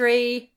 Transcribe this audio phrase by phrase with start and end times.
[0.00, 0.50] three.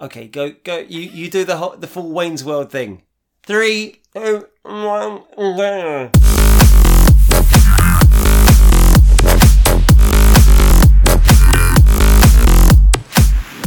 [0.00, 0.78] Okay, go go.
[0.78, 3.02] You you do the whole, the full Wayne's World thing.
[3.42, 6.10] Three, two, one, go.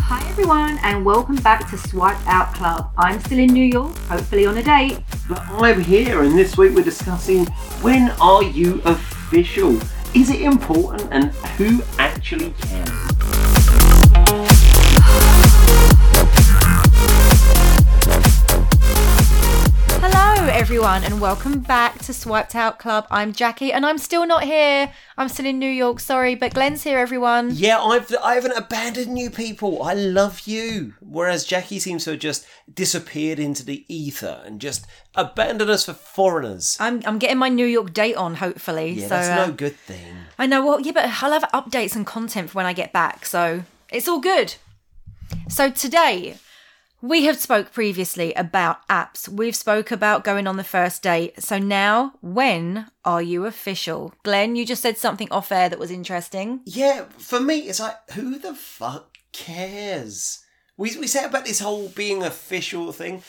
[0.02, 2.90] Hi everyone, and welcome back to Swiped Out Club.
[2.98, 4.98] I'm still in New York, hopefully on a date.
[5.30, 7.46] But I'm here, and this week we're discussing
[7.84, 9.80] when are you official?
[10.16, 11.26] Is it important, and
[11.60, 13.09] who actually cares?
[20.50, 23.06] Everyone, and welcome back to Swiped Out Club.
[23.12, 24.92] I'm Jackie, and I'm still not here.
[25.18, 26.00] I'm still in New York.
[26.00, 26.98] Sorry, but Glenn's here.
[26.98, 27.52] Everyone.
[27.54, 29.84] Yeah, I've I haven't abandoned you people.
[29.84, 30.96] I love you.
[31.02, 35.94] Whereas Jackie seems to have just disappeared into the ether and just abandoned us for
[35.94, 36.78] foreigners.
[36.80, 38.36] I'm I'm getting my New York date on.
[38.36, 40.16] Hopefully, Yeah, so that's uh, no good thing.
[40.40, 40.66] I know.
[40.66, 44.08] Well, yeah, but I'll have updates and content for when I get back, so it's
[44.08, 44.56] all good.
[45.48, 46.38] So today,
[47.02, 49.28] we have spoke previously about apps.
[49.28, 51.42] We've spoke about going on the first date.
[51.42, 54.14] So now, when are you official?
[54.24, 56.62] Glenn, you just said something off air that was interesting.
[56.66, 60.44] Yeah, for me, it's like, who the fuck cares?
[60.78, 63.24] We, we say about this whole being official thing.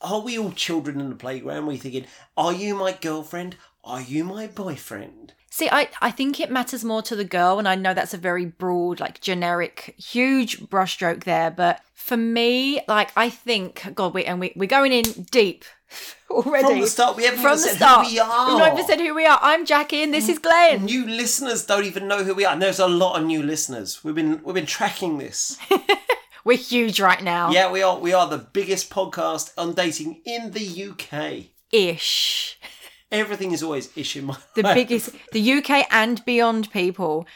[0.00, 1.66] Are we all children in the playground?
[1.66, 3.56] We're thinking, are you my girlfriend?
[3.82, 5.32] Are you my boyfriend?
[5.56, 8.18] See, I, I think it matters more to the girl, and I know that's a
[8.18, 11.50] very broad, like generic, huge brushstroke there.
[11.50, 15.64] But for me, like I think, God, we and we we're going in deep
[16.30, 18.48] already From the start, we haven't From even the said start, who we are.
[18.50, 19.38] We've not even said who we are.
[19.40, 20.84] I'm Jackie, and this is Glenn.
[20.84, 22.52] New listeners don't even know who we are.
[22.52, 24.04] And there's a lot of new listeners.
[24.04, 25.56] We've been we've been tracking this.
[26.44, 27.50] We're huge right now.
[27.50, 31.46] yeah, we are we are the biggest podcast on dating in the UK.
[31.72, 32.58] Ish.
[33.12, 34.74] Everything is always issue in my The life.
[34.74, 37.26] biggest, the UK and beyond people.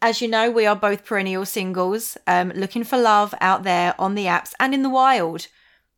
[0.00, 4.14] As you know, we are both perennial singles, um, looking for love out there on
[4.14, 5.48] the apps and in the wild,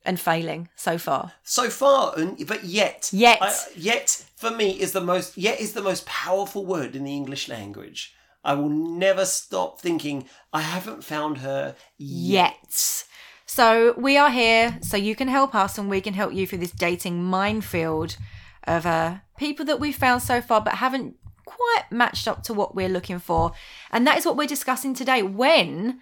[0.05, 1.33] and failing so far.
[1.45, 3.39] so far, and, but yet, Yet.
[3.43, 7.15] I- yet for me is the most yet is the most powerful word in the
[7.15, 8.15] English language.
[8.43, 10.25] I will never stop thinking
[10.55, 12.55] I haven't found her yet.
[12.63, 13.05] yet.
[13.45, 16.61] So we are here so you can help us and we can help you through
[16.61, 18.17] this dating minefield
[18.65, 22.75] of uh, people that we've found so far but haven't quite matched up to what
[22.75, 23.53] we're looking for.
[23.91, 25.23] And that is what we're discussing today.
[25.23, 26.01] When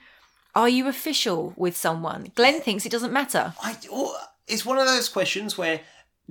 [0.54, 2.32] are you official with someone?
[2.34, 3.54] Glenn thinks it doesn't matter.
[3.62, 5.80] I, oh, it's one of those questions where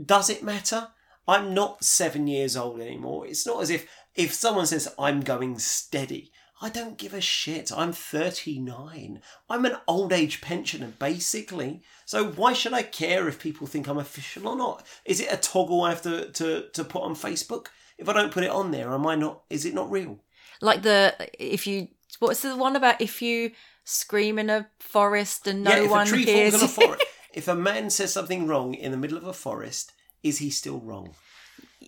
[0.03, 0.89] does it matter?
[1.27, 3.27] I'm not seven years old anymore.
[3.27, 6.31] It's not as if if someone says I'm going steady.
[6.61, 7.71] I don't give a shit.
[7.71, 9.21] I'm 39.
[9.49, 11.83] I'm an old age pensioner, basically.
[12.05, 14.85] So why should I care if people think I'm official or not?
[15.05, 17.67] Is it a toggle I have to, to, to put on Facebook?
[17.97, 19.43] If I don't put it on there, am I not?
[19.49, 20.19] Is it not real?
[20.59, 23.51] Like the, if you, what's the one about if you
[23.83, 26.51] scream in a forest and no yeah, if one a tree hears?
[26.51, 29.33] falls in a forest, if a man says something wrong in the middle of a
[29.33, 31.13] forest, is he still wrong?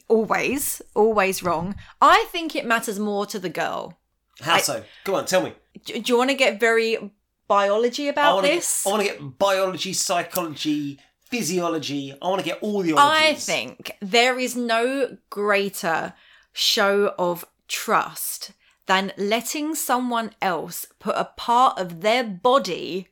[0.10, 1.76] always, always wrong.
[2.02, 3.98] I think it matters more to the girl.
[4.42, 4.84] How so?
[5.04, 5.54] Come on, tell me.
[5.86, 7.12] Do, do you want to get very
[7.48, 8.86] biology I about want to this?
[8.86, 12.14] I want to get biology, psychology, physiology.
[12.22, 16.14] I want to get all the I think there is no greater
[16.54, 18.52] show of trust
[18.88, 23.08] than letting someone else put a part of their body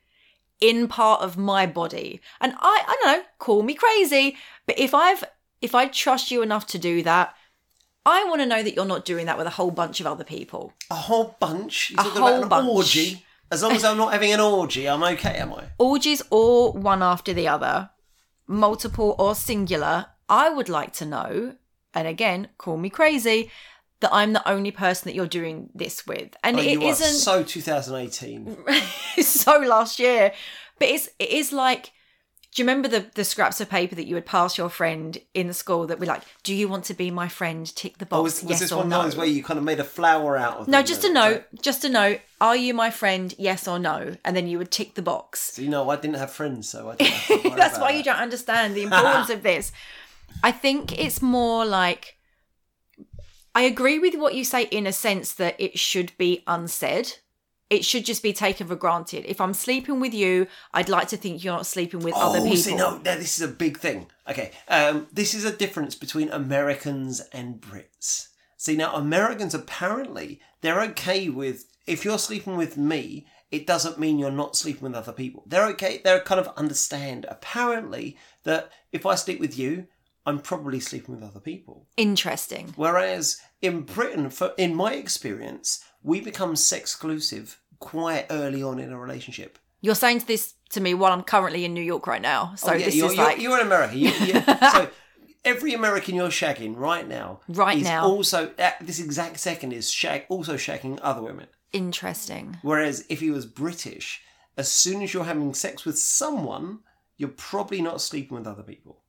[0.59, 2.19] in part of my body.
[2.41, 5.23] And I I don't know, call me crazy, but if I've
[5.61, 7.35] if I trust you enough to do that,
[8.07, 10.23] I want to know that you're not doing that with a whole bunch of other
[10.23, 10.73] people.
[10.89, 11.91] a whole bunch.
[11.91, 12.69] You're A talking whole about an bunch.
[12.77, 13.25] orgy.
[13.51, 15.65] As long as I'm not having an orgy, I'm okay, am I?
[15.77, 17.89] orgies or one after the other,
[18.47, 21.55] multiple or singular, I would like to know,
[21.93, 23.51] and again, call me crazy,
[23.99, 26.35] that I'm the only person that you're doing this with.
[26.43, 27.07] And oh, it isn't.
[27.19, 28.57] so 2018.
[29.21, 30.33] so last year,
[30.79, 31.91] but it's it is like
[32.55, 35.53] do you remember the, the scraps of paper that you would pass your friend in
[35.53, 38.23] school that were like, "Do you want to be my friend?" Tick the box, Oh,
[38.23, 38.99] was, was yes this or one no.
[38.99, 41.43] of those where you kind of made a flower out of no, just a note,
[41.53, 42.19] like- just a note.
[42.41, 43.33] Are you my friend?
[43.37, 45.53] Yes or no, and then you would tick the box.
[45.55, 47.91] So, you know, I didn't have friends, so I didn't have to worry That's why
[47.91, 47.97] that.
[47.97, 49.71] you don't understand the importance of this.
[50.43, 52.17] I think it's more like
[53.55, 57.13] I agree with what you say in a sense that it should be unsaid.
[57.69, 59.25] It should just be taken for granted.
[59.25, 62.43] If I'm sleeping with you, I'd like to think you're not sleeping with other Oh,
[62.43, 62.57] people.
[62.57, 64.07] see, no, no, this is a big thing.
[64.29, 68.27] Okay, um, this is a difference between Americans and Brits.
[68.55, 74.17] See, now Americans apparently they're okay with if you're sleeping with me, it doesn't mean
[74.19, 75.43] you're not sleeping with other people.
[75.45, 76.01] They're okay.
[76.03, 79.87] They're kind of understand apparently that if I sleep with you,
[80.25, 81.87] I'm probably sleeping with other people.
[81.95, 82.73] Interesting.
[82.75, 88.91] Whereas in Britain, for in my experience, we become sex exclusive quite early on in
[88.91, 89.59] a relationship.
[89.81, 92.51] You're saying this to me while I'm currently in New York right now.
[92.53, 93.95] Oh, so Oh, yeah, this you're, is you're, like you're in America.
[93.97, 94.09] You,
[94.71, 94.89] so
[95.45, 98.05] every American you're shagging right now, Right is now.
[98.07, 101.47] also at this exact second is shag also shagging other women.
[101.73, 102.57] interesting.
[102.63, 104.21] Whereas if he was British,
[104.57, 106.79] as soon as you're having sex with someone,
[107.17, 109.01] you're probably not sleeping with other people.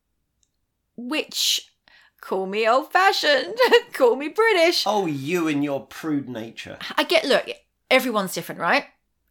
[0.97, 1.73] Which
[2.21, 3.59] call me old fashioned,
[3.93, 4.85] call me British.
[4.87, 6.79] Oh, you and your prude nature.
[6.97, 7.49] I get look,
[7.91, 8.85] everyone's different, right?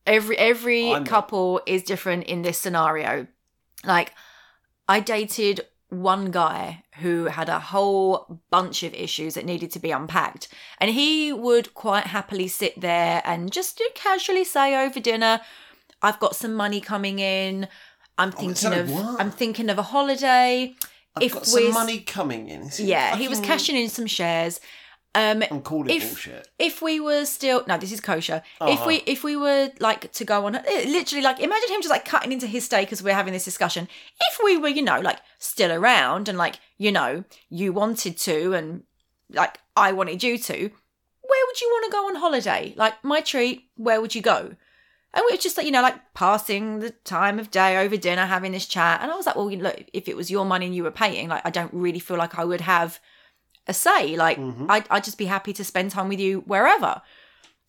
[0.06, 1.10] Every every oh, I'm not.
[1.10, 3.28] couple is different in this scenario.
[3.84, 4.14] Like
[4.88, 9.92] I dated one guy who had a whole bunch of issues that needed to be
[9.92, 10.50] unpacked.
[10.80, 15.42] And he would quite happily sit there and just casually say over dinner,
[16.02, 17.68] I've got some money coming in.
[18.18, 19.22] I'm oh, thinking sorry, of what?
[19.22, 20.76] I'm thinking of a holiday.
[21.18, 22.70] I've If got some money coming in.
[22.78, 24.60] Yeah, he was cashing in some shares.
[25.16, 26.48] Um I'm calling if- bullshit.
[26.60, 28.84] if we were still no this is kosher if Uh-huh.
[28.88, 32.06] we if we were like to go on eh, literally like imagine him just like
[32.06, 33.88] cutting into his steak as we're having this discussion
[34.30, 38.54] if we were you know like still around and like you know you wanted to
[38.54, 38.84] and
[39.32, 40.56] like i wanted you to
[41.30, 44.56] where would you want to go on holiday like my treat where would you go
[45.18, 48.26] and we were just like you know like passing the time of day over dinner
[48.26, 49.02] having this chat.
[49.02, 50.92] And i was like well you look if it was your money and you were
[50.92, 53.00] paying like i don't really feel like i would have
[53.70, 54.16] a say.
[54.16, 54.68] Like Mhm.
[54.70, 57.02] I'd, I'd just be happy to spend time with you wherever.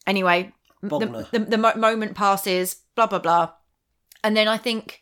[0.06, 0.52] Anyway
[1.00, 3.50] the, the, the moment passes blah blah blah.
[4.22, 5.00] And then i think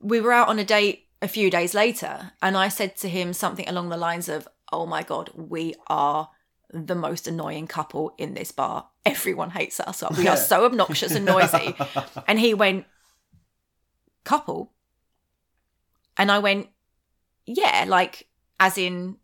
[0.00, 3.32] we were out on a date a few days later and i said to him
[3.32, 6.30] something along the lines of oh my god we are
[6.72, 8.88] the most annoying couple in this bar.
[9.04, 10.02] Everyone hates us.
[10.16, 11.74] We are so obnoxious and noisy.
[12.28, 12.86] And he went
[14.24, 14.72] couple?
[16.16, 16.68] And i went
[17.46, 18.28] yeah like
[18.60, 19.16] as in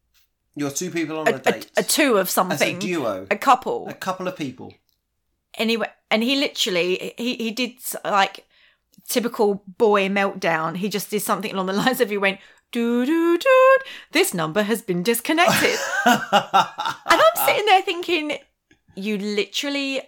[0.56, 1.70] You're two people on a, a, a, date.
[1.76, 2.78] a two of As a something.
[2.80, 3.26] duo.
[3.30, 3.88] a couple.
[3.88, 4.74] A couple of people.
[5.54, 7.72] anyway and he literally he he did
[8.04, 8.46] like
[9.08, 10.76] typical boy meltdown.
[10.76, 12.40] He just did something along the lines of he went
[12.72, 13.76] doo doo doo
[14.12, 18.38] this number has been disconnected and i'm sitting there thinking
[18.94, 20.00] you literally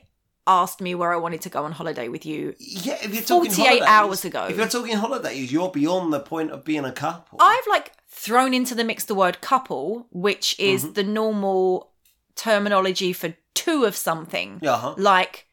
[0.47, 3.51] asked me where i wanted to go on holiday with you Yeah, if you're talking
[3.51, 4.47] 48 holidays, hours ago.
[4.51, 7.39] If you're talking holidays, you're beyond the point of being a couple.
[7.41, 10.93] i've like thrown into the mix the word couple which is Mm-hmm.
[10.95, 11.91] the normal
[12.35, 14.95] terminology for two of something yeah, huh?
[14.99, 15.47] like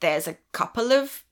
[0.00, 1.24] there's a couple of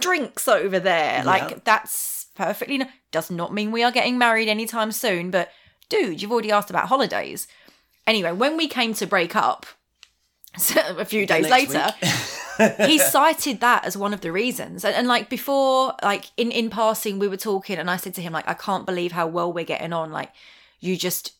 [0.00, 1.24] drinks over there Yeah.
[1.24, 5.50] like that's perfectly no- does not mean we are getting married anytime soon but
[5.88, 7.46] dude you've already asked about holidays.
[8.06, 9.66] Anyway when we came to break up
[10.58, 11.92] so a few days later
[12.86, 14.84] he cited that as one of the reasons.
[14.84, 18.20] And, and like before like in in passing we were talking and i said to
[18.22, 20.10] him like i can't believe how well we're getting on.
[20.12, 20.30] Like
[20.80, 21.32] you just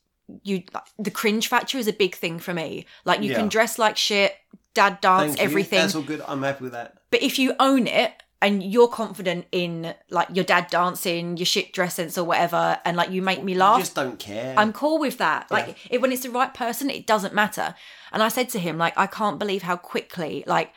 [0.42, 2.86] you like, the cringe factor is a big thing for me.
[3.04, 3.36] Like you Yeah.
[3.36, 4.34] can dress like shit
[4.72, 6.22] dad dance everything That's all good.
[6.26, 6.96] I'm happy with that.
[7.10, 8.12] but if you own it
[8.42, 12.96] and you're confident in like your dad dancing your shit dress sense or whatever and
[12.96, 13.78] like you make me laugh.
[13.78, 14.54] You just don't care.
[14.58, 15.50] I'm cool with that.
[15.50, 17.74] Like if, when it's the right person, it doesn't matter.
[18.12, 20.72] And I said to him, like, I can't believe how quickly, like,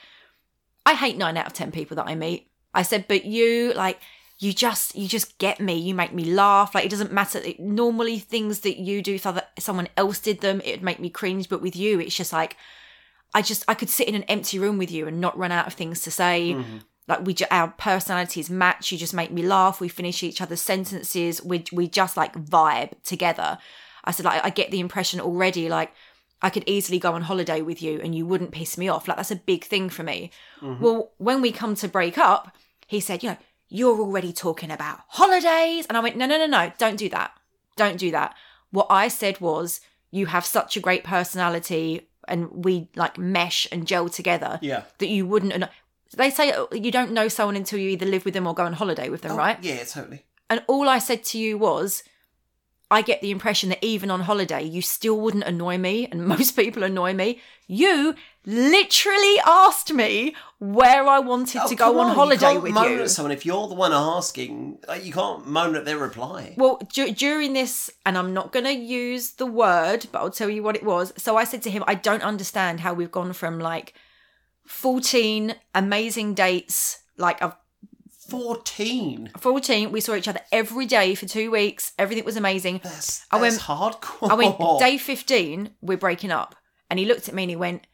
[0.86, 2.50] I hate nine out of ten people that I meet.
[2.74, 4.00] I said, but you, like,
[4.40, 5.78] you just, you just get me.
[5.78, 6.74] You make me laugh.
[6.74, 7.40] Like it doesn't matter.
[7.40, 11.10] It, normally, things that you do, if other, someone else did them, it'd make me
[11.10, 11.50] cringe.
[11.50, 12.56] But with you, it's just like,
[13.34, 15.68] I just, I could sit in an empty room with you and not run out
[15.68, 16.54] of things to say.
[16.54, 16.78] Mm-hmm.
[17.08, 18.92] Like we, ju- our personalities match.
[18.92, 19.80] You just make me laugh.
[19.80, 21.44] We finish each other's sentences.
[21.44, 23.58] We, we just like vibe together.
[24.04, 25.92] I said, like, I get the impression already, like,
[26.42, 29.08] I could easily go on holiday with you and you wouldn't piss me off.
[29.08, 30.32] Like, that's a big thing for me.
[30.62, 30.82] Mm-hmm.
[30.82, 32.56] Well, when we come to break up,
[32.88, 33.38] he said, you know,
[33.68, 35.86] you're already talking about holidays.
[35.88, 37.32] And I went, no, no, no, no, don't do that.
[37.76, 38.36] Don't do that.
[38.72, 43.86] What I said was, you have such a great personality and we like mesh and
[43.86, 44.84] gel together yeah.
[45.00, 45.66] that you wouldn't.
[46.16, 48.64] They say uh, you don't know someone until you either live with them or go
[48.66, 49.58] on holiday with them, Oh, right?
[49.62, 50.24] Yeah, totally.
[50.50, 52.04] And all I said to you was,
[52.90, 56.56] I get the impression that even on holiday, you still wouldn't annoy me, and most
[56.56, 57.42] people annoy me.
[57.68, 62.74] You literally asked me where I wanted Oh, to go on, you holiday can't with
[62.74, 63.02] moan you.
[63.02, 66.54] At someone if you're the one asking, like, you can't moan at their reply.
[66.58, 70.50] Well, du- during this, and I'm not going to use the word, but I'll tell
[70.50, 71.14] you what it was.
[71.18, 73.94] So I said to him, I don't understand how we've gone from like
[74.68, 77.56] 14 amazing dates, like of
[78.30, 79.32] Fourteen.
[79.38, 81.94] 14, we saw each other every day for two weeks.
[81.98, 82.82] Everything was amazing.
[82.84, 84.30] That's, I that's went- hardcore.
[84.30, 86.54] I went, day 15, we're breaking up.
[86.90, 87.88] And he looked at me and he went,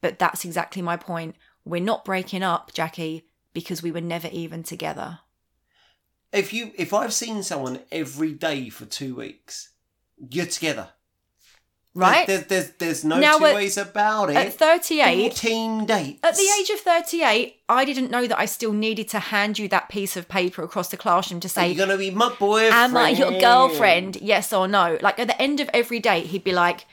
[0.00, 1.34] But that's exactly my point.
[1.64, 5.18] We're not breaking up, Jackie, because we were never even together.
[6.32, 9.70] If you, if I've seen someone every day for two weeks,
[10.30, 10.90] you're together.
[11.94, 12.26] Right?
[12.26, 14.36] There's, there's, there's no Now two at- ways about it.
[14.36, 16.20] At 38, 14 dates.
[16.22, 19.68] At the age of 38, I didn't know that I still needed to hand you
[19.68, 22.74] that piece of paper across the classroom to say, You're to be my boyfriend.
[22.74, 24.16] Am I your girlfriend?
[24.20, 24.98] Yes or no?
[25.00, 26.86] Like at the end of every date, he'd be like,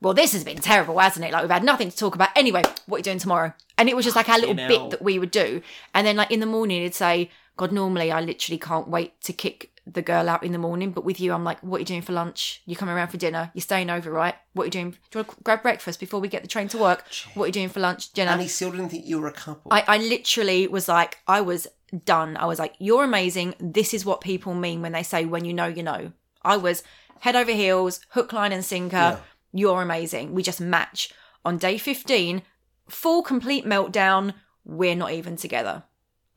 [0.00, 1.32] Well, this has been terrible, hasn't it?
[1.32, 2.30] Like we've had nothing to talk about.
[2.36, 3.52] Anyway, what are you doing tomorrow?
[3.76, 5.62] And it was just like our little bit that we would do.
[5.94, 9.32] And then like in the morning, he'd say, God, normally I literally can't wait to
[9.32, 10.92] kick the girl out in the morning.
[10.92, 12.62] But with you, I'm like, What are you doing for lunch?
[12.66, 13.50] You coming around for dinner?
[13.54, 14.34] You're staying over, right?
[14.52, 14.90] What are you doing?
[14.90, 17.04] Do you want to grab breakfast before we get the train to work?
[17.34, 18.12] What are you doing for lunch?
[18.12, 18.32] Dinner?
[18.32, 19.72] And he still didn't think you were a couple.
[19.72, 21.66] I, I literally was like, I was
[22.04, 22.36] done.
[22.36, 23.54] I was like, you're amazing.
[23.58, 26.12] This is what people mean when they say, when you know, you know.
[26.42, 26.82] I was
[27.20, 28.96] head over heels, hook, line, and sinker.
[28.96, 29.18] Yeah.
[29.52, 30.34] You're amazing.
[30.34, 31.12] We just match.
[31.44, 32.42] On day 15,
[32.88, 34.34] full complete meltdown.
[34.64, 35.84] We're not even together.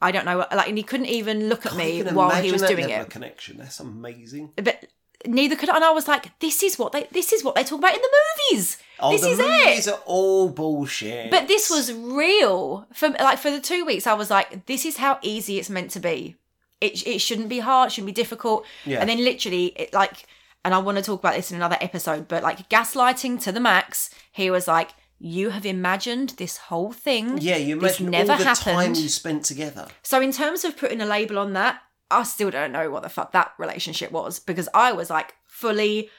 [0.02, 0.38] I don't know.
[0.52, 3.10] Like, and he couldn't even look at me while he was doing it.
[3.10, 3.58] connection.
[3.58, 4.52] That's amazing.
[4.56, 4.86] But
[5.28, 5.76] neither could I.
[5.76, 8.02] And I was like, this is what they, this is what they talk about in
[8.02, 8.10] the
[8.52, 8.78] movies.
[9.00, 9.66] Oh, this the is it.
[9.66, 11.30] movies are all bullshit.
[11.30, 12.88] But this was real.
[12.94, 15.92] For like for the two weeks, I was like, this is how easy it's meant
[15.92, 16.36] to be.
[16.80, 18.66] It it shouldn't be hard, it shouldn't be difficult.
[18.86, 19.00] Yeah.
[19.00, 20.26] And then literally, it like,
[20.66, 23.60] and I want to talk about this in another episode, but like gaslighting to the
[23.60, 24.10] max.
[24.32, 24.92] He was like,
[25.24, 27.38] you have imagined this whole thing.
[27.40, 28.98] Yeah, you this imagine never all the time happened.
[28.98, 29.88] you spent together.
[30.02, 33.10] So in terms of putting a label on that, I still don't know what the
[33.10, 36.10] fuck that relationship was because I was like fully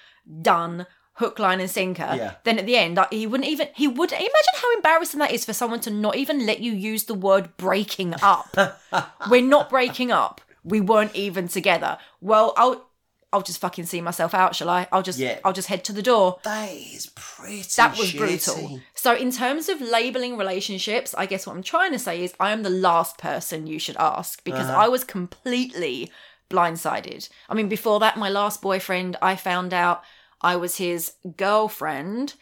[0.40, 2.14] done, hook, line, and sinker.
[2.16, 2.34] Yeah.
[2.44, 3.68] Then at the end, I- he wouldn't even.
[3.74, 7.04] He would imagine how embarrassing that is for someone to not even let you use
[7.04, 8.56] the word breaking up.
[9.30, 10.40] We're not breaking up.
[10.64, 11.98] We weren't even together.
[12.20, 12.88] Well, I'll.
[13.34, 14.86] I'll just fucking see myself out, shall I?
[14.92, 15.38] I'll just Yeah.
[15.42, 16.38] I'll just head to the door.
[16.44, 18.18] That is pretty That was shitty.
[18.18, 18.80] brutal.
[19.02, 22.52] So, in terms of labeling relationships, I guess what I'm trying to say is I
[22.52, 24.82] am the last person you should ask because Uh-huh.
[24.84, 26.12] I was completely
[26.48, 27.28] blindsided.
[27.48, 30.04] I mean, before that, my last boyfriend, I found out
[30.40, 32.34] I was his girlfriend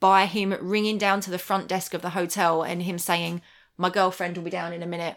[0.00, 3.42] by him ringing down to the front desk of the hotel and him saying,
[3.76, 5.16] My girlfriend will be down in a minute.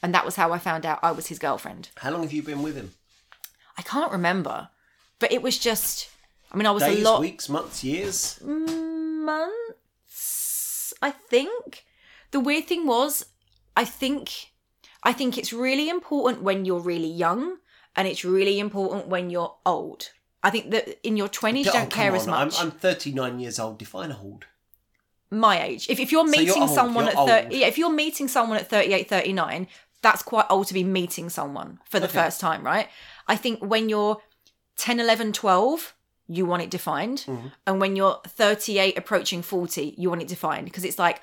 [0.00, 1.88] And that was how I found out I was his girlfriend.
[1.96, 2.92] How long have you been with him?
[3.76, 4.68] I can't remember,
[5.18, 6.08] but it was just,
[6.52, 7.20] I mean, I was Days, a lot.
[7.20, 8.38] weeks, months, years?
[8.40, 9.79] months
[11.02, 11.84] i think
[12.30, 13.26] the weird thing was
[13.76, 14.52] i think
[15.02, 17.56] i think it's really important when you're really young
[17.96, 20.10] and it's really important when you're old.
[20.44, 22.70] I think that in your 20s you Oh, don't care come as much I'm, I'm
[22.70, 23.78] 39 years old.
[23.78, 24.46] Define old.
[25.30, 25.88] my age.
[25.90, 28.58] If, if you're So meeting you're old, someone at 30 yeah if you're meeting someone
[28.58, 29.66] at 38 39
[30.02, 32.18] that's quite old to be meeting someone for the Okay.
[32.22, 32.88] first time right?
[33.28, 34.18] I think when you're
[34.76, 35.94] 10 11 12
[36.36, 37.18] you want it defined.
[37.26, 37.48] Mm-hmm.
[37.66, 40.64] and when you're 38 approaching 40 you want it defined.
[40.66, 41.20] Because it's like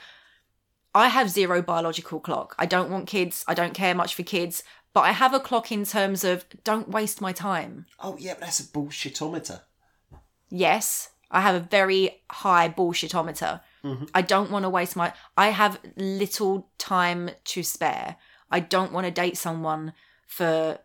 [1.03, 2.55] i have zero biological clock.
[2.63, 3.35] I don't want kids.
[3.47, 4.63] I don't care much for kids.
[4.93, 7.85] But i have a clock in terms of don't waste my time.
[8.05, 9.61] Oh, yeah, but that's a bullshitometer.
[10.49, 13.61] yes i have a very high bullshitometer.
[14.19, 17.21] I don't want to waste my i have little time
[17.53, 18.15] to spare.
[18.57, 19.93] I don't want to date someone
[20.39, 20.79] for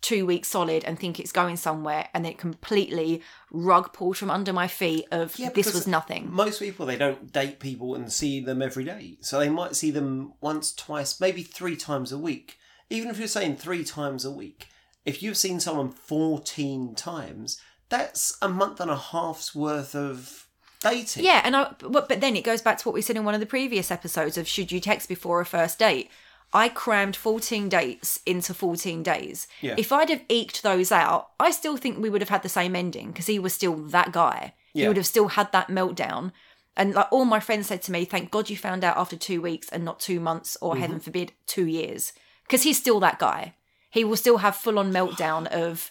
[0.00, 4.52] two weeks solid and think it's going somewhere and then completely rug pulled from under
[4.52, 8.40] my feet of Yeah, this was nothing Most people, they don't date people and see
[8.40, 9.18] them every day.
[9.20, 12.58] So they might see them once, twice, maybe three times a week.
[12.88, 14.68] Even if you're saying three times a week,
[15.04, 20.46] if you've seen someone 14 times, that's a month and a half's worth of
[20.80, 21.24] dating.
[21.24, 23.34] Yeah, and I but, but then it goes back to what we said in one
[23.34, 26.10] of the previous episodes of should you text before a first date.
[26.52, 29.46] I crammed 14 dates into 14 days.
[29.60, 29.74] Yeah.
[29.76, 32.74] If I'd have eked those out, I still think we would have had the same
[32.76, 34.54] ending because he was still that guy.
[34.72, 36.32] He would have still had that meltdown.
[36.76, 39.40] And like all my friends said to me, thank God you found out after two
[39.40, 40.80] weeks and not two months or Mm-hmm.
[40.82, 42.12] heaven forbid, two years.
[42.42, 43.54] Because he's still that guy.
[43.90, 45.90] He will still have full on meltdown of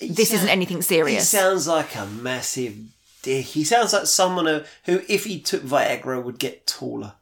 [0.00, 1.28] He this isn't anything He serious.
[1.28, 2.76] sounds like a massive
[3.22, 3.44] dick.
[3.44, 7.12] He sounds like someone who, who if he took Viagra, would get taller.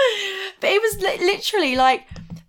[0.60, 2.04] but it was li- literally like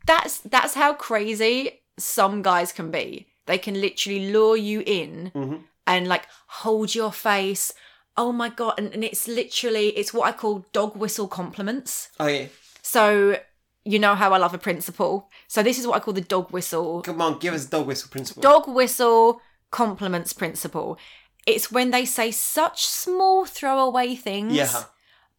[0.05, 5.63] that's that's how crazy some guys can be they can literally lure you in Mhm.
[5.85, 7.73] and like hold your face
[8.15, 12.27] oh my god and, and it's literally it's what i call dog whistle compliments Oh,
[12.27, 12.47] yeah.
[12.81, 13.37] so
[13.85, 16.51] you know how i love a principle so this is what i call the dog
[16.51, 18.41] whistle Come on, give us dog whistle principle.
[18.41, 20.97] dog whistle compliments principle
[21.45, 24.83] it's when they say such small throwaway things Yeah.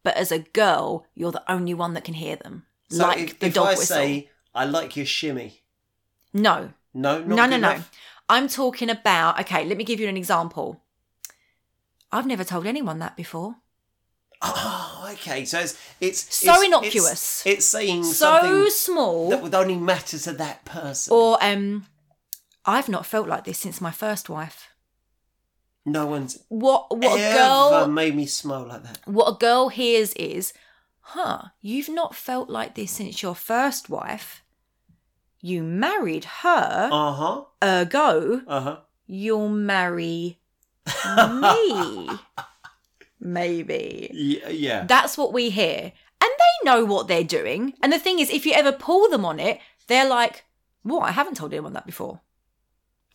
[0.03, 3.39] But as a girl you're the only one that can hear them So like if,
[3.39, 5.61] the if dog I whistle say, I like your shimmy.
[6.33, 7.83] no No, no, no, good no.
[8.27, 10.81] I'm talking about, okay, let me give you an example.
[12.11, 13.55] I've never told anyone that before.
[14.41, 15.45] Oh, okay.
[15.45, 17.11] So it's it's So it's- innocuous.
[17.11, 19.29] It's, it's saying So small.
[19.31, 21.13] that would only matter to that person.
[21.13, 21.85] or, um,
[22.65, 24.69] I've not felt like this since my first wife.
[25.85, 28.99] No one's What what a girl made me smile like that.
[29.05, 30.53] what a girl hears is,
[30.99, 34.43] huh, you've not felt like this since your first wife.
[35.41, 37.43] You married her, Uh huh.
[37.63, 38.77] ergo, Uh huh.
[39.07, 40.39] you'll marry
[41.41, 42.09] me.
[43.19, 44.09] Maybe.
[44.13, 44.49] Yeah.
[44.49, 44.85] yeah.
[44.85, 45.91] That's what we hear.
[46.21, 47.73] And they know what they're doing.
[47.81, 50.45] And the thing is, if you ever pull them on it, they're like,
[50.83, 51.01] what?
[51.07, 52.21] I haven't told anyone that before.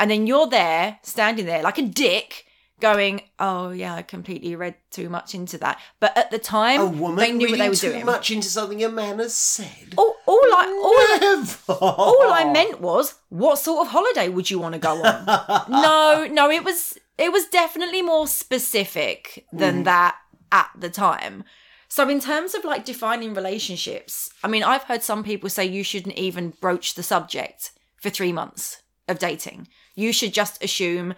[0.01, 2.47] And then you're there, standing there like a dick,
[2.81, 5.81] going, oh, yeah, I completely read too much into that.
[6.01, 8.05] But at the time, a woman they knew what they were too doing.
[8.05, 9.95] much into something a man has said.
[9.97, 14.75] All, all, I, all, all I meant was, what sort of holiday would you want
[14.75, 15.65] to go on?
[15.71, 19.83] no, no, it was it was definitely more specific than mm-hmm.
[19.85, 20.17] that
[20.51, 21.45] at the time.
[21.89, 25.85] So in terms of like defining relationships, I mean, I've heard some people say you
[25.85, 29.69] shouldn't even broach the subject for 3 months of dating.
[29.95, 31.15] You should just assume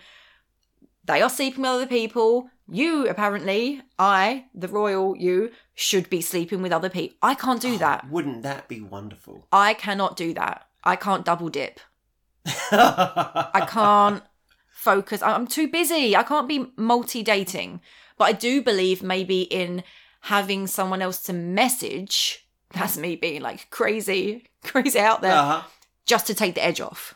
[1.07, 2.51] they are sleeping with other people.
[2.69, 7.17] You apparently, I, the royal you, should be sleeping with other people.
[7.23, 8.11] I can't do that.
[8.11, 9.47] Wouldn't that be wonderful?
[9.53, 10.67] I cannot do that.
[10.83, 11.81] I can't double dip.
[12.47, 14.23] I can't
[14.71, 15.23] focus.
[15.23, 16.17] I'm too busy.
[16.17, 17.81] I can't be multi dating.
[18.19, 19.85] But I do believe maybe in
[20.23, 22.47] having someone else to message.
[22.73, 25.63] That's me being like crazy, crazy out there, uh-huh.
[26.05, 27.15] just to take the edge off.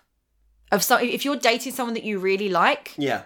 [0.71, 3.23] Of so, if you're dating someone that you really like, Yeah.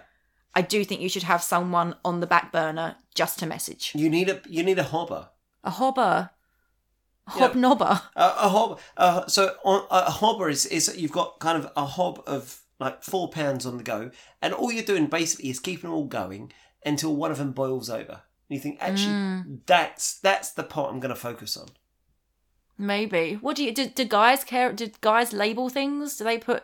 [0.55, 3.91] I do think you should have someone on the back burner just to message.
[3.93, 5.29] You need a you need a hobber.
[5.63, 6.29] A hobber,
[7.27, 7.49] a Yeah.
[7.49, 8.01] hobnobber.
[8.15, 8.79] A, a hob.
[8.95, 13.03] Uh, so on, a hobber is is you've got kind of a hob of like
[13.03, 16.51] four pounds on the go, and all you're doing basically is keeping them all going
[16.85, 18.21] until one of them boils over.
[18.47, 19.59] And you think actually Mm.
[19.65, 21.67] that's that's the part I'm going to focus on.
[22.77, 23.35] Maybe.
[23.41, 23.87] What do you do?
[23.87, 24.71] Do guys care?
[24.73, 26.17] Do guys label things?
[26.17, 26.63] Do they put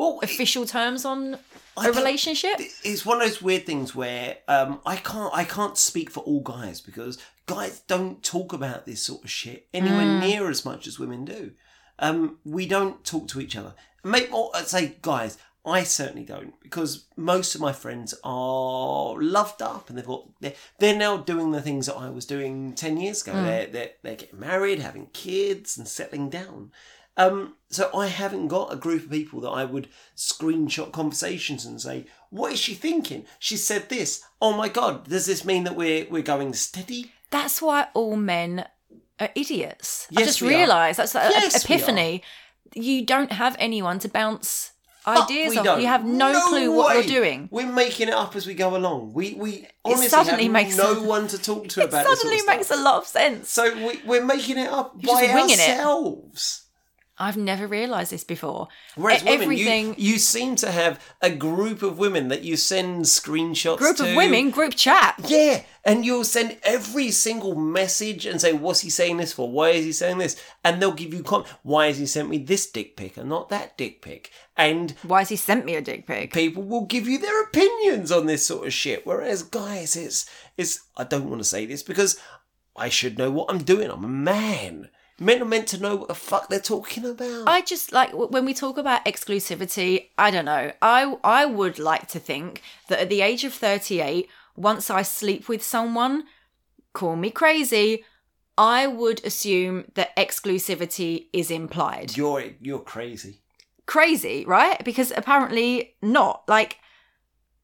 [0.00, 1.36] Well, official terms on
[1.76, 2.54] I a relationship?
[2.58, 6.40] it's one of those weird things where um, I can't I can't speak for all
[6.40, 10.20] guys because guys don't talk about this sort of shit anywhere Mm.
[10.20, 11.52] near as much as women do.
[11.98, 13.74] Um, we don't talk to each other.
[14.02, 14.50] Make more.
[14.54, 15.36] I'd say guys.
[15.62, 20.54] I certainly don't because most of my friends are loved up and they've got they're,
[20.78, 23.34] they're now doing the things that I was doing ten years ago.
[23.34, 26.72] They're, they're they're getting married, having kids, and settling down.
[27.26, 31.80] Um, so I haven't got a group of people that I would screenshot conversations and
[31.80, 33.26] say, "What is she thinking?
[33.38, 34.22] She said this.
[34.40, 38.66] Oh my god, does this mean that we're we're going steady?" That's why all men
[39.20, 40.06] are idiots.
[40.16, 40.58] I Yes, just we are.
[40.58, 42.22] realised that's an Yes, epiphany.
[42.74, 44.72] You don't have anyone to bounce
[45.04, 45.64] Fuck, ideas off.
[45.64, 45.80] don't.
[45.80, 46.94] You have no, clue what way.
[47.02, 47.48] you're doing.
[47.50, 49.12] We're making it up as we go along.
[49.12, 52.66] We we honestly suddenly have makes- no one to talk to about It suddenly makes
[52.66, 52.78] stuff.
[52.78, 53.50] a lot of sense.
[53.50, 55.78] So we, we're making it up You're by just winging it.
[57.20, 58.68] I've never realised this before.
[58.96, 62.56] Whereas E- women, everything you, you seem to have a group of women that you
[62.56, 64.08] send screenshots group to.
[64.10, 65.16] of women, group chat.
[65.28, 69.50] Yeah, and you'll send every single message and say, "What's he saying this for?
[69.50, 72.38] Why is he saying this?" And they'll give you com- "Why has he sent me
[72.38, 75.82] this dick pic and not that dick pic?" And Why has he sent me a
[75.82, 76.32] dick pic?
[76.32, 79.06] people will give you their opinions on this sort of shit.
[79.06, 80.24] Whereas guys, it's
[80.56, 82.18] it's I don't want to say this because
[82.76, 83.90] I should know what I'm doing.
[83.90, 84.88] I'm a man.
[85.22, 87.46] Men are meant to know what the fuck they're talking about.
[87.46, 90.08] I just like when we talk about exclusivity.
[90.16, 90.72] I don't know.
[90.80, 95.02] I I would like to think that at the age of thirty eight, once I
[95.02, 96.24] sleep with someone,
[96.94, 98.04] call me crazy.
[98.56, 102.16] I would assume that exclusivity is implied.
[102.16, 103.40] you're you're crazy.
[103.84, 104.82] Crazy, right?
[104.84, 106.44] Because apparently not.
[106.48, 106.78] Like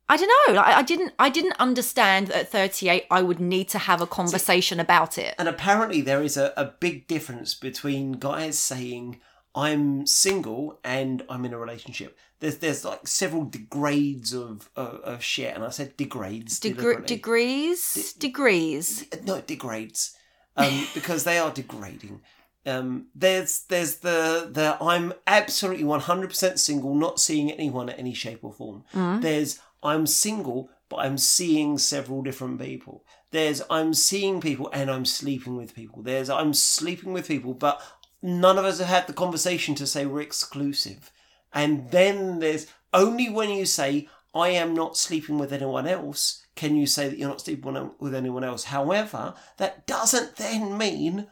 [0.08, 0.54] I don't know.
[0.54, 1.12] Like, I didn't.
[1.18, 5.18] I didn't understand that at thirty eight I would need to have a conversation about
[5.18, 5.34] it.
[5.38, 9.20] And apparently, there is a, a big difference between guys saying,
[9.56, 12.16] I'm single and I'm in a relationship.
[12.40, 15.54] There's there's like several degrades of, of, of shit.
[15.54, 16.60] And I said degrades.
[16.60, 17.06] Degre- deliberately.
[17.06, 19.06] degrees, degrees.
[19.24, 20.14] no, degrades.
[20.56, 22.20] Um, because they are degrading.
[22.66, 28.40] Um, there's there's the the I'm absolutely 100% single, not seeing anyone at any shape
[28.42, 28.84] or form.
[28.92, 33.04] There's I'm single, but I'm seeing several different people.
[33.30, 36.02] There's I'm seeing people and I'm sleeping with people.
[36.02, 37.82] There's I'm sleeping with people, but
[38.22, 41.10] none of us have had the conversation to say we're exclusive.
[41.52, 46.74] And then there's only when you say I am not sleeping with anyone else can
[46.74, 48.64] you say that you're not sleeping with anyone else.
[48.64, 51.28] However, that doesn't then mean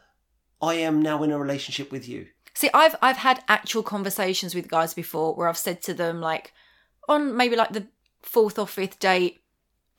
[0.60, 2.26] I am now in a relationship with you.
[2.52, 6.52] See, I've I've had actual conversations with guys before where I've said to them like,
[7.08, 7.86] on maybe like the
[8.24, 9.42] fourth or fifth date,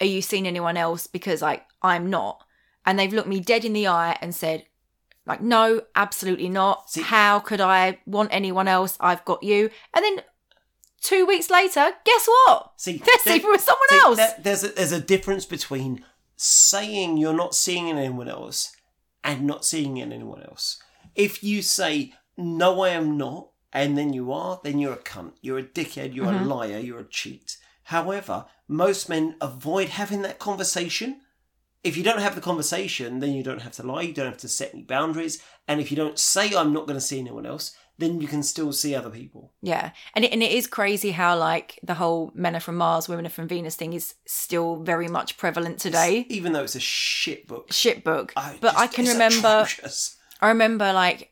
[0.02, 1.08] are you seeing anyone else?
[1.08, 2.44] Because like I'm not,
[2.86, 4.66] and they've looked me dead in the eye and said,
[5.26, 6.90] like, no, absolutely not.
[6.90, 8.98] See- How could I want anyone else?
[9.00, 9.70] I've got you.
[9.94, 10.22] And then
[11.02, 12.72] Two weeks later, guess what?
[12.78, 14.18] See, They're there- sleeping with someone see, else.
[14.18, 16.04] there- there's a, there's a difference between
[16.36, 18.76] saying you're not seeing anyone else
[19.24, 20.82] and not seeing anyone else.
[21.14, 25.34] If you say no, I am not, and then you are, then you're a cunt.
[25.42, 26.16] You're a dickhead.
[26.16, 26.44] You're Mm-hmm.
[26.50, 26.80] a liar.
[26.80, 27.58] You're a cheat.
[27.90, 31.22] However, most men avoid having that conversation.
[31.84, 34.02] If you don't have the conversation, then you don't have to lie.
[34.02, 35.42] You don't have to set any boundaries.
[35.68, 38.42] And if you don't say I'm not going to see anyone else, then you can
[38.42, 39.54] still see other people.
[39.62, 43.08] Yeah, and it, and it is crazy how like the whole men are from Mars,
[43.08, 46.26] women are from Venus thing is still very much prevalent today.
[46.28, 47.72] Even though it's a shit book.
[47.72, 49.48] Shit book, I but just- I can it's remember.
[49.62, 50.18] atrocious.
[50.42, 51.32] I remember like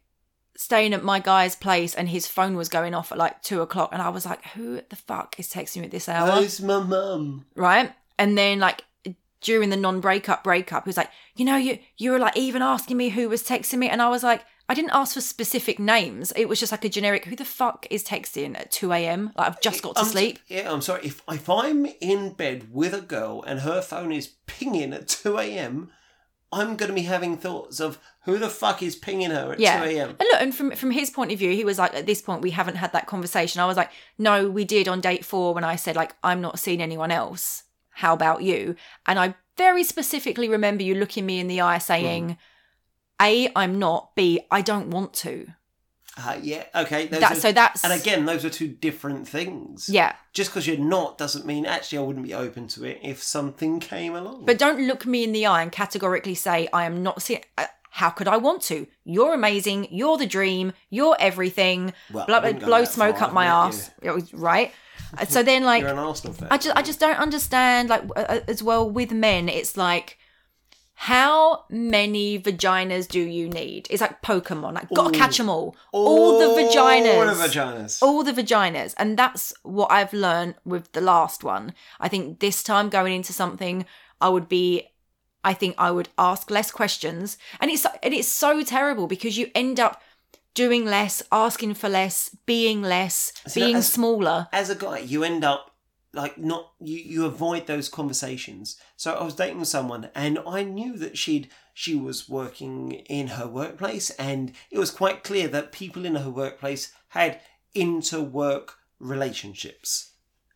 [0.64, 3.90] staying at my guy's place and his phone was going off at like two o'clock,
[3.92, 6.80] and I was like, "Who the fuck is texting me at this hour?" Where's my
[6.80, 7.46] mum?
[7.56, 7.92] right?
[8.18, 8.84] And then like
[9.42, 12.96] during the non-breakup breakup, he was like, "You know, you you were like even asking
[12.98, 14.44] me who was texting me," and I was like.
[14.70, 16.32] I didn't ask for specific names.
[16.38, 17.26] It was just like a generic.
[17.26, 19.34] Who the fuck is texting at two a.m.?
[19.38, 20.40] Like I've just got to I'm- sleep.
[20.48, 21.02] Yeah, I'm sorry.
[21.04, 25.38] If if I'm in bed with a girl and her phone is pinging at two
[25.38, 25.92] a.m.,
[26.54, 29.84] I'm going to be having thoughts of who the fuck is pinging her at yeah.
[29.84, 30.10] two a.m.
[30.10, 32.42] And look, and from from his point of view, he was like, at this point,
[32.42, 33.62] we haven't had that conversation.
[33.62, 36.60] I was like, no, we did on date four when I said like, I'm not
[36.60, 37.64] seeing anyone else.
[37.92, 38.76] How about you?
[39.06, 42.36] And I very specifically remember you looking me in the eye saying, hmm.
[43.22, 44.16] A, I'm not.
[44.16, 45.48] B, I don't want to.
[46.16, 47.08] Uh, yeah, okay.
[47.08, 49.90] Those That, are- so that's and again, those are two different things.
[49.90, 50.14] yeah.
[50.32, 53.80] Just because you're not doesn't mean actually I wouldn't be open to it if something
[53.80, 54.46] came along.
[54.46, 57.44] But don't look me in the eye and categorically say I am not seeing.
[57.58, 58.88] Uh, how could I want to?
[59.06, 59.88] You're amazing.
[59.92, 60.74] You're the dream.
[60.90, 61.94] You're everything.
[62.12, 63.92] Well, blow blow smoke far, up my ass.
[64.04, 64.72] Was- Right.
[65.18, 66.48] Uh, So then, like, you're an Arsenal fan.
[66.52, 70.18] I just I just don't understand like uh, as well with men it's like
[71.04, 73.88] how many vaginas do you need?
[73.90, 74.76] It's like Pokemon.
[74.76, 75.20] Like got to Ooh.
[75.20, 75.76] catch them all.
[75.92, 77.14] all the vaginas.
[77.14, 78.02] All the vaginas.
[78.02, 78.94] All the vaginas.
[78.98, 81.74] And that's what I've learned with the last one.
[82.00, 83.86] I think this time going into something
[84.22, 84.88] I would be
[85.44, 87.38] I think I would ask less questions.
[87.60, 90.02] And it's and it's so terrible because you end up
[90.54, 94.48] doing less, asking for less, being less, See, being as- smaller.
[94.54, 95.73] as a guy, you end up
[96.14, 98.78] like not you you avoid those conversations.
[98.96, 103.48] So I was dating someone and I knew that she'd she was working in her
[103.48, 107.42] workplace and it was quite clear that people in her workplace had
[107.74, 110.12] inter-work relationships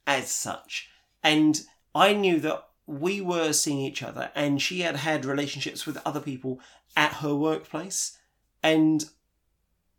[0.06, 0.90] as such.
[1.24, 1.62] And
[1.96, 6.22] I knew that we were seeing each other and she had had relationships with other
[6.22, 6.60] people
[6.96, 8.18] at her workplace
[8.64, 9.06] and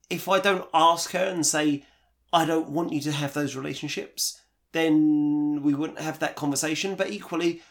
[0.09, 1.85] if I don't ask her and say
[2.33, 4.41] I don't want you to have those relationships,
[4.73, 6.95] then we wouldn't have that conversation.
[6.95, 7.63] But equally,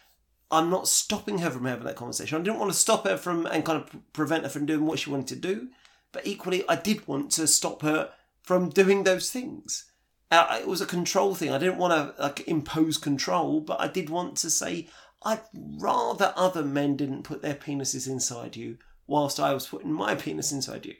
[0.52, 2.40] I'm not stopping her from having that conversation.
[2.40, 5.00] I didn't want to stop her from and kind of prevent her from doing what
[5.00, 5.70] she wanted to do.
[6.12, 9.92] But equally, I did want to stop her from doing those things.
[10.32, 11.52] Uh, it was a control thing.
[11.52, 14.88] I didn't want to like impose control, but I did want to say
[15.24, 20.16] I'd rather other men didn't put their penises inside you whilst I was putting my
[20.16, 20.96] penis inside you.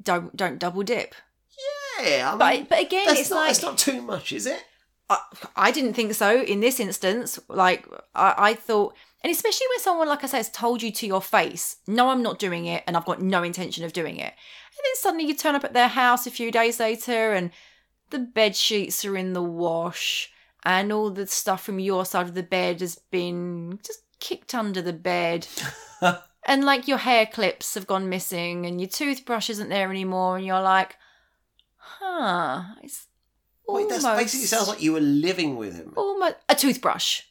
[0.00, 1.14] Don't don't double dip.
[2.00, 4.46] Yeah, I But mean, but again, that's it's not, like that's not too much, is
[4.46, 4.62] it?
[5.08, 5.18] I,
[5.54, 7.38] I didn't think so in this instance.
[7.48, 11.06] Like I, I thought, and especially when someone, like I said, has told you to
[11.06, 14.32] your face, "No, I'm not doing it," and I've got no intention of doing it,
[14.32, 17.50] and then suddenly you turn up at their house a few days later, and
[18.10, 20.30] the bed sheets are in the wash,
[20.64, 24.82] and all the stuff from your side of the bed has been just kicked under
[24.82, 25.46] the bed.
[26.48, 30.46] And like your hair clips have gone missing, and your toothbrush isn't there anymore, and
[30.46, 30.94] you're like,
[31.76, 33.05] "Huh, it's
[33.68, 35.92] Wait, that's almost- basically sounds like you were living with him.
[35.96, 37.22] almost a toothbrush.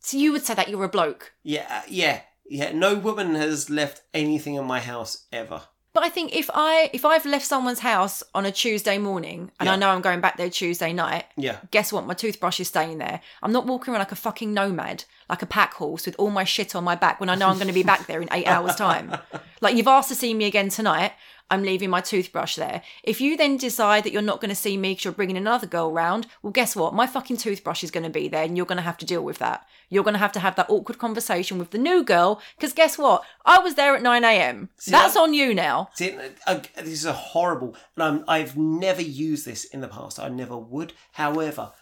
[0.00, 1.32] So you would say that you're a bloke.
[1.42, 2.72] Yeah, uh, yeah, yeah.
[2.72, 5.62] No woman has left anything in my house ever.
[5.94, 9.68] But I think if I if I've left someone's house on a Tuesday morning and
[9.68, 12.04] I know I'm going back there Tuesday night, Yeah, guess what?
[12.04, 13.20] My toothbrush is staying there.
[13.42, 16.44] I'm not walking around like a fucking nomad, like a pack horse with all my
[16.44, 18.46] shit on my back when I know I'm going to be back there in eight
[18.54, 19.16] hours' time.
[19.60, 21.12] Like you've asked to see me again tonight.
[21.50, 22.80] I'm leaving my toothbrush there.
[23.02, 25.66] If you then decide that you're not going to see me because you're bringing another
[25.66, 26.94] girl round, well, guess what?
[26.94, 29.22] My fucking toothbrush is going to be there and you're going to have to deal
[29.22, 29.66] with that.
[29.90, 32.96] You're going to have to have that awkward conversation with the new girl because guess
[32.96, 33.22] what?
[33.44, 34.70] I was there at 9 a.m.
[34.88, 35.90] That's I- on you now.
[35.94, 37.76] See, uh, this is a horrible.
[37.94, 40.18] And I'm, I've never used this in the past.
[40.18, 40.94] I never would.
[41.12, 41.72] However,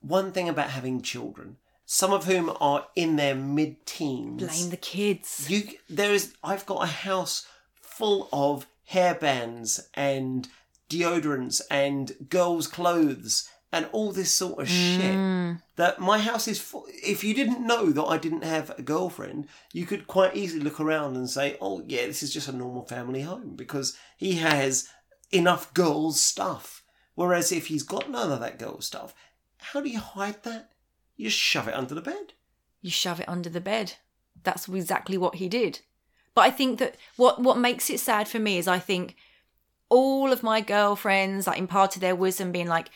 [0.00, 5.48] one thing about having children, some of whom are in their mid-teens, Blame the kids.
[5.50, 7.46] you there is i've got a house
[7.80, 10.48] full of hairbands and
[10.88, 15.60] deodorants and girls clothes and all this sort of shit mm.
[15.76, 19.46] that my house is full if you didn't know that i didn't have a girlfriend
[19.72, 22.84] you could quite easily look around and say oh yeah this is just a normal
[22.84, 24.88] family home because he has
[25.30, 26.82] enough girls stuff
[27.14, 29.14] whereas if he's got none of that girl stuff
[29.62, 30.71] how do you hide that?
[31.22, 32.26] You shove it under the bed.
[32.80, 33.94] you shove it under the bed.
[34.42, 35.80] That's exactly what he did.
[36.34, 39.14] But I think that what what makes it sad for me is I think
[39.88, 42.88] all of my girlfriends like imparted their wisdom being like,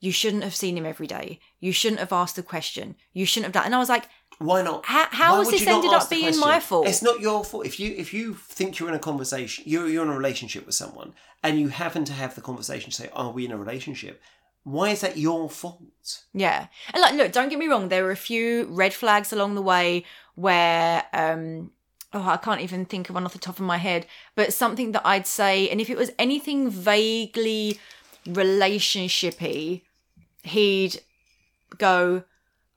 [0.00, 1.40] you shouldn't have seen him every day.
[1.60, 2.96] You shouldn't have asked the question.
[3.12, 3.66] You shouldn't have done.
[3.66, 4.84] And I was like, Why not?
[4.84, 6.40] How- how has this ended up being question?
[6.40, 6.86] my fault?
[6.88, 7.64] It's not your fault.
[7.64, 10.74] If you if you think you're in a conversation, you're you're in a relationship with
[10.74, 14.20] someone, and you happen to have the conversation, to say, "Are we in a relationship?"
[14.64, 16.24] Why is that your fault?
[16.32, 16.66] Yeah.
[16.92, 19.62] And like look, don't get me wrong, there were a few red flags along the
[19.62, 21.70] way where um
[22.12, 24.92] oh, I can't even think of one off the top of my head, but something
[24.92, 27.78] that I'd say and if it was anything vaguely
[28.26, 29.82] relationshipy,
[30.42, 31.00] he'd
[31.78, 32.24] go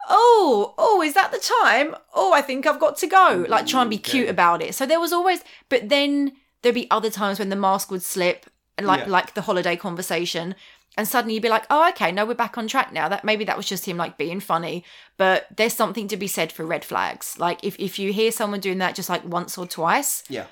[0.09, 1.93] Oh, oh, is that the time?
[2.13, 3.45] Oh, I think I've got to go.
[3.49, 4.73] Like try and be cute about it.
[4.73, 8.45] So there was always but then there'd be other times when the mask would slip,
[8.81, 9.07] like Yeah.
[9.11, 10.55] like the holiday conversation
[10.95, 13.43] and suddenly you'd be like oh okay no we're back on track now that maybe
[13.45, 14.83] that was just him like being funny
[15.17, 18.59] but there's something to be said for red flags like if, if you hear someone
[18.59, 20.45] doing that just like once or twice Yeah.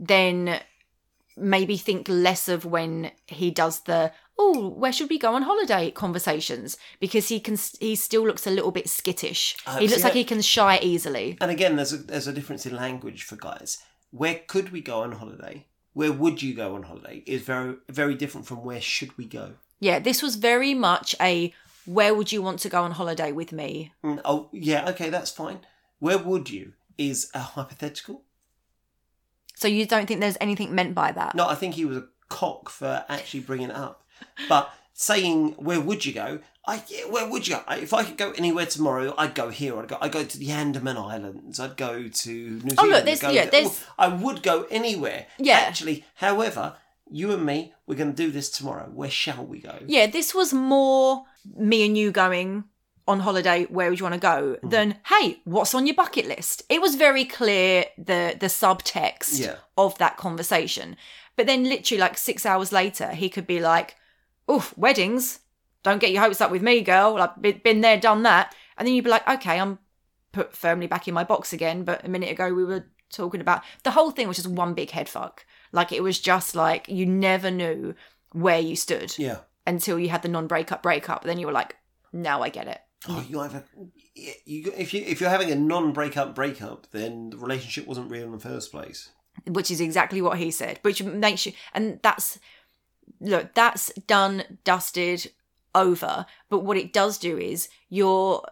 [0.00, 0.60] then
[1.36, 5.90] maybe think less of when he does the oh where should we go on holiday
[5.90, 10.12] conversations because he can he still looks a little bit skittish Uh, he looks like
[10.14, 13.36] I- he can shy easily And again, there's a there's a difference in language for
[13.36, 13.78] guys.
[14.10, 15.66] Where could we go on holiday?
[15.92, 17.22] Where would you go on holiday?
[17.26, 19.54] Is very very different from where should we go.
[19.80, 21.52] Yeah this was very much a
[21.86, 25.30] where would you want to go on holiday with me Mm, oh yeah, okay, that's
[25.30, 25.60] fine.
[25.98, 28.22] Where would you is a hypothetical.
[29.54, 32.06] so you don't think there's anything meant by that No, I think he was a
[32.28, 34.02] cock for actually bringing it up.
[34.48, 36.38] But saying where would you go?
[36.66, 37.62] I yeah, where would you go?
[37.66, 39.78] I- If I could go anywhere tomorrow, I'd go here.
[39.78, 39.98] I'd go.
[40.00, 41.60] I'd go to the Andaman Islands.
[41.60, 42.78] I'd go to New Zealand.
[42.78, 45.26] Oh, look, there's- yeah, there's- I would go anywhere.
[45.38, 45.58] Yeah.
[45.58, 46.76] Actually, however,
[47.10, 48.88] you and me, we're going to do this tomorrow.
[48.92, 49.78] Where shall we go?
[49.86, 52.64] Yeah, this was more me and you going
[53.06, 53.64] on holiday.
[53.64, 54.56] Where would you want to go?
[54.56, 54.68] Mm-hmm.
[54.70, 56.62] Than hey, what's on your bucket list?
[56.68, 59.56] It was very clear the the subtext Yeah.
[59.76, 60.96] of that conversation.
[61.36, 63.96] But then, literally, like six hours later, he could be like,
[64.50, 65.40] "Oof, weddings.
[65.82, 67.16] Don't get your hopes up with me, girl.
[67.18, 69.78] I've been- been there, done that." And then you'd be like, "Okay, I'm
[70.32, 73.62] put firmly back in my box again." But a minute ago, we were talking about
[73.82, 75.44] the whole thing was just one big head fuck.
[75.74, 77.94] Like it was just like you never knew
[78.32, 79.38] where you stood Yeah.
[79.66, 81.24] until you had the non-breakup breakup.
[81.24, 81.76] Then you were like,
[82.12, 82.80] now I get it.
[83.08, 83.64] Oh, you have a.
[84.14, 88.32] You, if you if you're having a non-breakup breakup, then the relationship wasn't real in
[88.32, 89.10] the first place.
[89.46, 90.78] Which is exactly what he said.
[90.82, 92.38] Which makes you, and that's
[93.20, 95.32] look, that's done, dusted,
[95.74, 96.24] over.
[96.48, 98.42] But what it does do is you're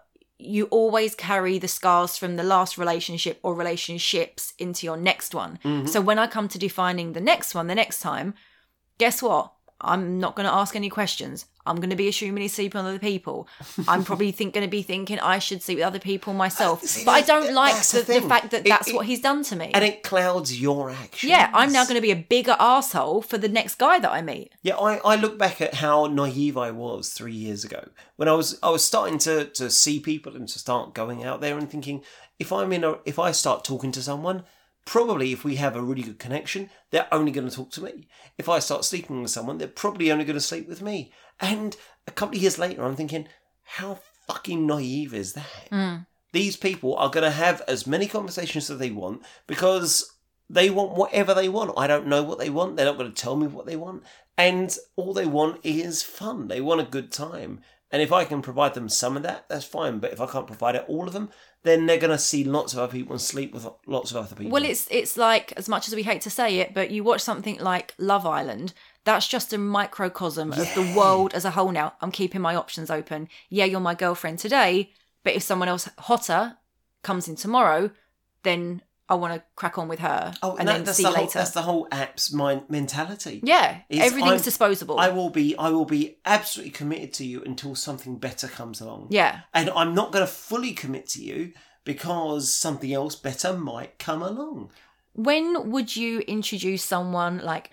[0.43, 5.59] you always carry the scars from the last relationship or relationships into your next one.
[5.65, 5.87] Mm-hmm.
[5.87, 8.35] So when I come to defining the next one, the next time,
[8.99, 9.53] guess what?
[9.83, 11.47] I'm not going to ask any questions.
[11.67, 13.47] I'm going to be assuming he's sleeping with other people.
[13.87, 16.83] I'm probably think going to be thinking I should sleep with other people myself.
[16.85, 19.21] See, but I don't like the, the the fact that It- that's it- what he's
[19.21, 19.71] done to me.
[19.75, 21.31] And it clouds your actions.
[21.31, 24.23] yeah, I'm now going to be a bigger asshole for the next guy that I
[24.23, 24.53] meet.
[24.63, 28.33] Yeah, I, I look back at how naive I was three years ago when I
[28.33, 31.71] was I was starting to, to see people and to start going out there and
[31.71, 32.03] thinking
[32.41, 34.43] if I'm in a if I start talking to someone,
[34.85, 38.09] probably if we have a really good connection, they're only going to talk to me.
[38.39, 41.13] If I start sleeping with someone, they're probably only going to sleep with me.
[41.41, 43.29] And a couple of years later, I'm thinking,
[43.63, 45.69] how fucking naive is that?
[45.71, 45.97] Hmm.
[46.33, 50.13] These people are going to have as many conversations as they want because
[50.49, 51.73] they want whatever they want.
[51.77, 52.77] I don't know what they want.
[52.77, 54.03] They're not going to tell me what they want.
[54.39, 56.49] And all they want is fun.
[56.49, 57.61] They want a good time.
[57.91, 59.99] And if I can provide them some of that, that's fine.
[59.99, 61.29] But if I can't provide it all of them,
[61.65, 64.35] then they're going to see lots of other people and sleep with lots of other
[64.35, 64.51] people.
[64.53, 67.21] Well, it's it's like as much as we hate to say it, but you watch
[67.21, 68.75] something like Love Island.
[69.05, 71.73] That's just a microcosm of the world as a whole.
[71.73, 73.29] Now I'm keeping my options open.
[73.49, 76.57] Yeah, you're my girlfriend today, but if someone else hotter
[77.03, 77.91] comes in tomorrow,
[78.43, 81.25] then I want to crack on with her oh, and then that's see the whole,
[81.25, 81.39] later.
[81.39, 83.41] That's the whole app's mind mentality.
[83.45, 84.99] yeah, everything's I'm- disposable.
[84.99, 89.09] I will be I will be absolutely committed to you until something better comes along.
[89.11, 91.53] yeah, And I'm not going to fully commit to you
[91.85, 94.71] because something else better might come along.
[95.15, 97.71] when would you introduce someone like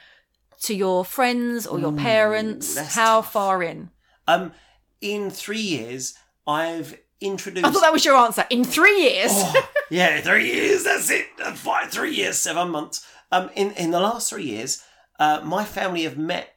[0.63, 2.77] to your friends or your parents?
[2.95, 3.31] How tough.
[3.31, 3.91] far in?
[4.27, 4.51] Um,
[4.99, 7.65] in three years, I've introduced.
[7.65, 8.45] I thought that was your answer.
[8.49, 9.31] In three years.
[9.33, 10.83] Oh, yeah, three years.
[10.83, 11.27] That's it.
[11.37, 11.89] That's fine.
[11.89, 13.05] Three years, seven months.
[13.31, 14.83] Um, in in the last three years,
[15.19, 16.55] uh, my family have met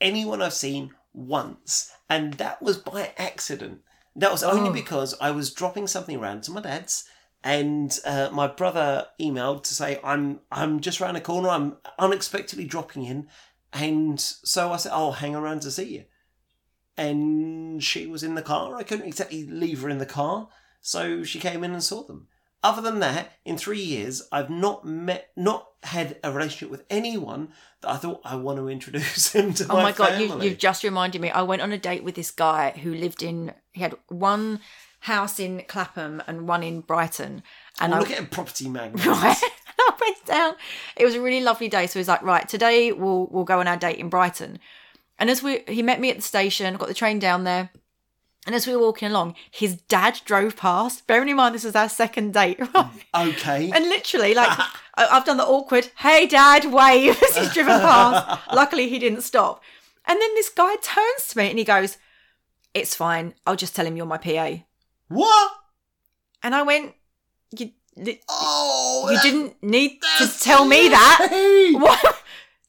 [0.00, 3.80] anyone I've seen once, and that was by accident.
[4.16, 4.72] That was only Oh.
[4.72, 7.04] because I was dropping something around to my dad's,
[7.42, 11.48] and uh, my brother emailed to say I'm I'm just around the corner.
[11.48, 13.28] I'm unexpectedly dropping in,
[13.72, 16.04] and so I said, "I'll hang around to see you."
[16.96, 18.76] And she was in the car.
[18.76, 20.48] I couldn't exactly leave her in the car,
[20.80, 22.28] so she came in and saw them.
[22.64, 27.48] Other than that, in three years, I've not met, not had a relationship with anyone
[27.80, 30.48] that I thought I want to introduce him to Oh my, my god, you, family.
[30.48, 31.30] you've just reminded me.
[31.30, 33.52] I went on a date with this guy who lived in.
[33.72, 34.60] He had one
[35.00, 37.42] house in Clapham and one in Brighton,
[37.80, 39.04] and Oh, I look at a property magnet.
[39.06, 39.36] right.
[39.80, 40.54] I went down.
[40.96, 41.88] It was a really lovely day.
[41.88, 44.60] So he was like, right, today we'll we'll go on our date in Brighton.
[45.22, 47.70] And as we he met me at the station, got the train down there.
[48.44, 51.06] And as we were walking along, his dad drove past.
[51.06, 52.90] Bearing in mind this was our second date, right?
[53.14, 53.70] Okay.
[53.72, 54.58] And literally, like,
[54.96, 58.40] I've done the awkward, hey dad, wave as he's driven past.
[58.52, 59.62] Luckily, he didn't stop.
[60.06, 61.98] And then this guy turns to me and he goes,
[62.74, 63.34] it's fine.
[63.46, 64.56] I'll just tell him you're my PA.
[65.06, 65.52] what?
[66.42, 66.94] And I went,
[67.56, 67.70] you,
[68.28, 71.26] Oh, you didn't need to tell me that.
[71.30, 72.14] great.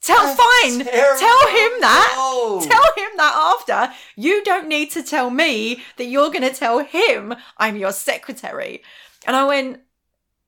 [0.04, 0.86] Tell That's fine.
[0.86, 1.20] terrible.
[1.20, 2.14] Tell him that.
[2.18, 2.60] No.
[2.62, 3.94] Tell him that after.
[4.18, 8.84] You don't need to tell me that you're going to tell him I'm your secretary.
[9.26, 9.80] And I went,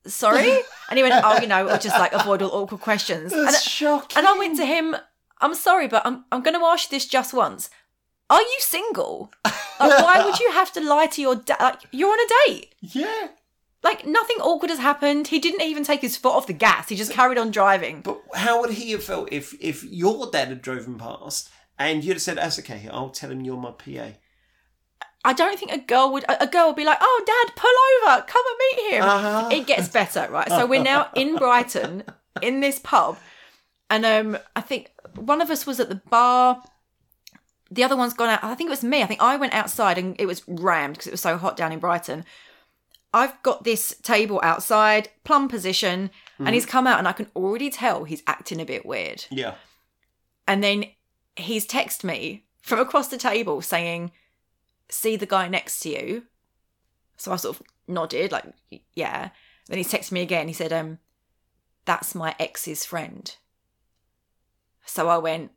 [0.05, 0.59] sorry?
[0.89, 3.33] And he went, oh, you know, or just like avoid all awkward questions.
[3.33, 4.17] And, That's shocking.
[4.17, 4.95] and I went to him,
[5.41, 7.69] I'm sorry, but I'm, I'm going to ask you this just once.
[8.29, 9.31] Are you single?
[9.43, 11.57] Like, why would you have to lie to your dad?
[11.59, 12.75] Like, you're on a date.
[12.81, 13.27] Yeah.
[13.85, 15.27] Like, nothing awkward has happened.
[15.27, 16.89] He didn't even take his foot off the gas.
[16.89, 18.01] He just carried on driving.
[18.01, 22.13] But how would he have felt if if your dad had driven past and you'd
[22.13, 22.89] have said, "That's okay.
[22.91, 24.17] I'll tell him you're my PA."
[25.23, 26.25] I don't think a girl would.
[26.27, 29.49] A girl would be like, "Oh, Dad, pull over, come and meet him." Uh-huh.
[29.51, 30.49] It gets better, right?
[30.49, 32.05] So we're now in Brighton
[32.41, 33.19] in this pub,
[33.91, 36.63] and um, I think one of us was at the bar.
[37.69, 38.43] The other one's gone out.
[38.43, 39.03] I think it was me.
[39.03, 41.71] I think I went outside and it was rammed because it was so hot down
[41.71, 42.23] in Brighton.
[43.15, 47.69] I've got this table outside, plum position, and he's come out, and I can already
[47.69, 49.23] tell he's acting a bit weird.
[49.31, 49.53] Yeah.
[50.45, 50.87] And then
[51.37, 54.11] he's texted me from across the table saying,
[54.89, 56.23] See the guy next to you.
[57.15, 58.45] So I sort of nodded, like,
[58.93, 59.29] yeah.
[59.67, 60.49] Then he texted me again.
[60.49, 60.99] He said, um,
[61.85, 63.33] That's my ex's friend.
[64.85, 65.51] So I went,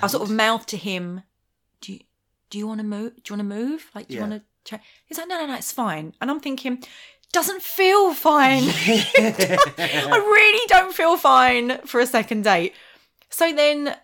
[0.00, 1.24] I sort of mouthed to him,
[1.80, 2.00] Do you,
[2.48, 3.16] do you want to move?
[3.16, 3.90] Do you want to move?
[3.92, 4.42] Like, do you want to?
[4.64, 6.14] He's like, No, no, no, it's fine.
[6.20, 6.82] And I'm thinking,
[7.32, 8.64] Doesn't feel fine.
[8.66, 12.74] I really don't feel fine for a second date.
[13.30, 13.96] So then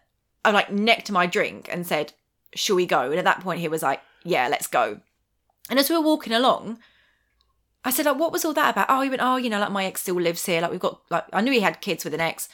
[0.45, 2.13] I like necked my drink and said,
[2.55, 3.11] Shall we go?
[3.11, 5.01] And at that point he was like, Yeah, let's go.
[5.71, 6.79] And as we were walking along,
[7.85, 8.87] I said, like, what was all that about?
[8.89, 10.61] Oh, he went, Oh, you know, like my ex still lives here.
[10.61, 12.49] Like we've got like I knew he had kids with an ex.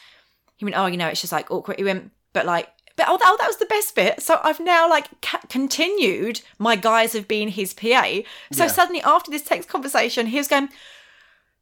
[0.56, 1.78] He went, Oh, you know, it's just like awkward.
[1.78, 4.22] He went, but like but oh, oh that, oh, was the best bit.
[4.22, 5.09] So I've now like
[5.48, 8.20] continued my guise of being his PA.
[8.52, 8.70] So Yeah.
[8.70, 10.68] suddenly after this text conversation, he was going,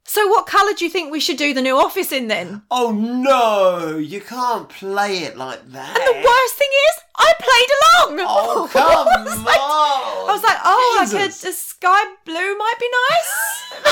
[0.05, 2.63] So what colour do you think we should do the new office in then?
[2.69, 3.97] Oh no!
[3.97, 5.97] You can't play it like that.
[5.97, 8.19] And the worst thing is, I played along.
[8.27, 9.43] Oh come I was on!
[9.45, 11.43] like, I was like, oh, like a, Jesus.
[11.45, 13.31] a sky blue might be nice.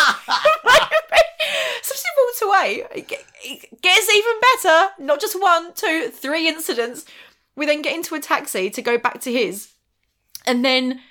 [1.82, 2.84] so she walked away.
[3.44, 4.90] It gets even better.
[5.00, 7.06] Not just one, two, three incidents.
[7.56, 9.74] We then get into a taxi to go back to his.
[10.46, 11.02] And then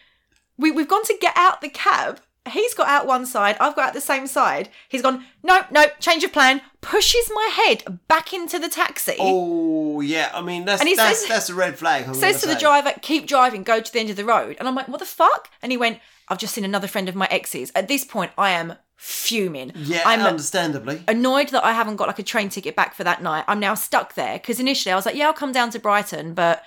[0.59, 2.21] we, we've gone to get out the cab.
[2.51, 4.71] He's got out one side, I've got out the same side.
[4.89, 9.17] He's gone, no, no, change of plan, pushes my head back into the taxi.
[9.21, 12.07] Oh yeah, I mean that's And he that's says- that's a red flag.
[12.09, 12.65] I'm says to gonna the say.
[12.65, 14.57] driver, keep driving, go to the end of the road.
[14.59, 15.51] And I'm like, what the fuck?
[15.63, 15.99] And he went,
[16.29, 17.71] I've just seen another friend of my ex's.
[17.75, 19.73] At this point, I am fuming.
[19.75, 21.03] Yeah, I'm understandably.
[21.09, 23.45] annoyed that I haven't got like a train ticket back for that night.
[23.49, 26.35] I'm now stuck there because initially I was like, yeah, I'll come down to Brighton,
[26.35, 26.63] but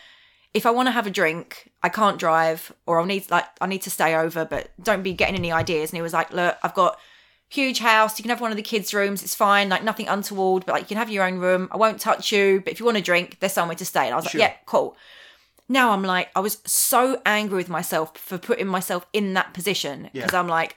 [0.53, 3.67] if I want to have a drink, I can't drive, or I'll need like I
[3.67, 5.91] need to stay over, but don't be getting any ideas.
[5.91, 6.97] And he was like, look, I've got
[7.49, 8.17] huge house.
[8.17, 9.21] You can have one of the kids' rooms.
[9.21, 11.67] It's fine, like nothing untoward, but like you can have your own room.
[11.71, 14.05] I won't touch you, but if you want to drink, there's somewhere to stay.
[14.05, 14.41] And I was Sure.
[14.41, 14.97] like, yeah, cool.
[15.69, 20.09] Now I'm like, I was so angry with myself for putting myself in that position
[20.13, 20.39] because Yeah.
[20.39, 20.75] I'm like,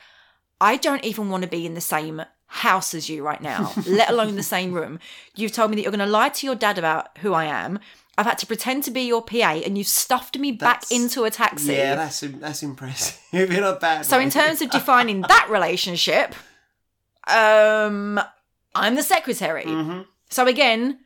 [0.60, 4.10] I don't even want to be in the same house as you right now, let
[4.10, 4.98] alone the same room.
[5.34, 7.78] You've told me that you're going to lie to your dad about who I am.
[8.18, 11.30] I've had to pretend to be your PA, and you've stuffed me back into a
[11.30, 11.74] taxi.
[11.74, 13.20] Yeah, that's that's impressive.
[13.32, 14.24] in a bad so, way.
[14.24, 16.34] in terms of defining that relationship,
[17.26, 18.18] um,
[18.74, 19.64] I'm the secretary.
[19.64, 20.02] Mm-hmm.
[20.30, 20.98] So again,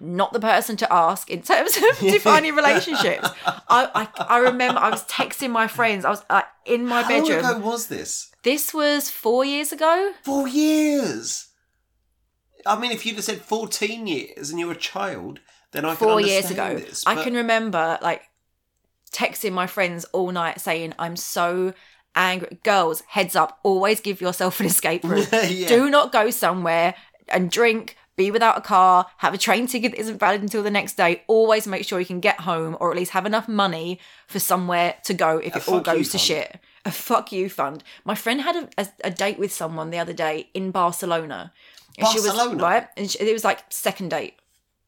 [0.00, 3.28] not the person to ask in terms of defining relationships.
[3.46, 6.04] I, I I remember I was texting my friends.
[6.04, 7.20] I was uh, in my bedroom.
[7.20, 7.42] How bedroom.
[7.42, 8.30] long ago was this?
[8.42, 10.12] This was four years ago.
[10.24, 11.48] Four years.
[12.66, 15.40] I mean, if you'd have said fourteen years and you were a child,
[15.72, 16.76] then I four years ago.
[16.76, 18.22] This, I can remember like
[19.12, 21.74] texting my friends all night saying, I'm so
[22.14, 22.58] angry.
[22.62, 25.28] Girls, heads up, always give yourself an escape route.
[25.50, 25.68] Yeah.
[25.68, 26.94] Do not go somewhere
[27.28, 30.70] and drink be without a car, have a train ticket that isn't valid until the
[30.70, 31.22] next day.
[31.26, 34.94] Always make sure you can get home or at least have enough money for somewhere
[35.04, 36.22] to go if it all goes to fund.
[36.28, 36.58] shit.
[36.84, 37.82] A fuck you fund.
[38.04, 41.52] My friend had a, a, a date with someone the other day in Barcelona.
[41.98, 42.62] And She was, Barcelona?
[42.62, 42.86] right?
[42.96, 44.34] And she, it was like second date.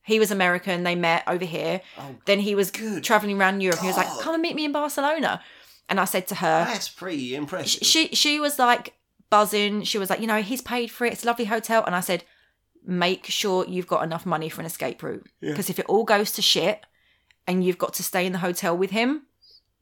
[0.05, 0.83] He was American.
[0.83, 1.81] They met over here.
[1.99, 3.81] Oh, then he was good traveling around Europe.
[3.81, 5.41] He was like, "Come and meet me in Barcelona."
[5.89, 7.87] And I said to her, That's pretty impressive.
[7.87, 8.95] she she was like
[9.31, 9.83] buzzing.
[9.85, 11.13] She was like, you know, he's paid for it.
[11.13, 11.85] It's a lovely hotel.
[11.85, 12.25] And I said,
[12.85, 16.33] make sure you've got enough money for an escape route because if it all goes
[16.33, 16.81] to shit
[17.47, 19.23] and you've got to stay in the hotel with him,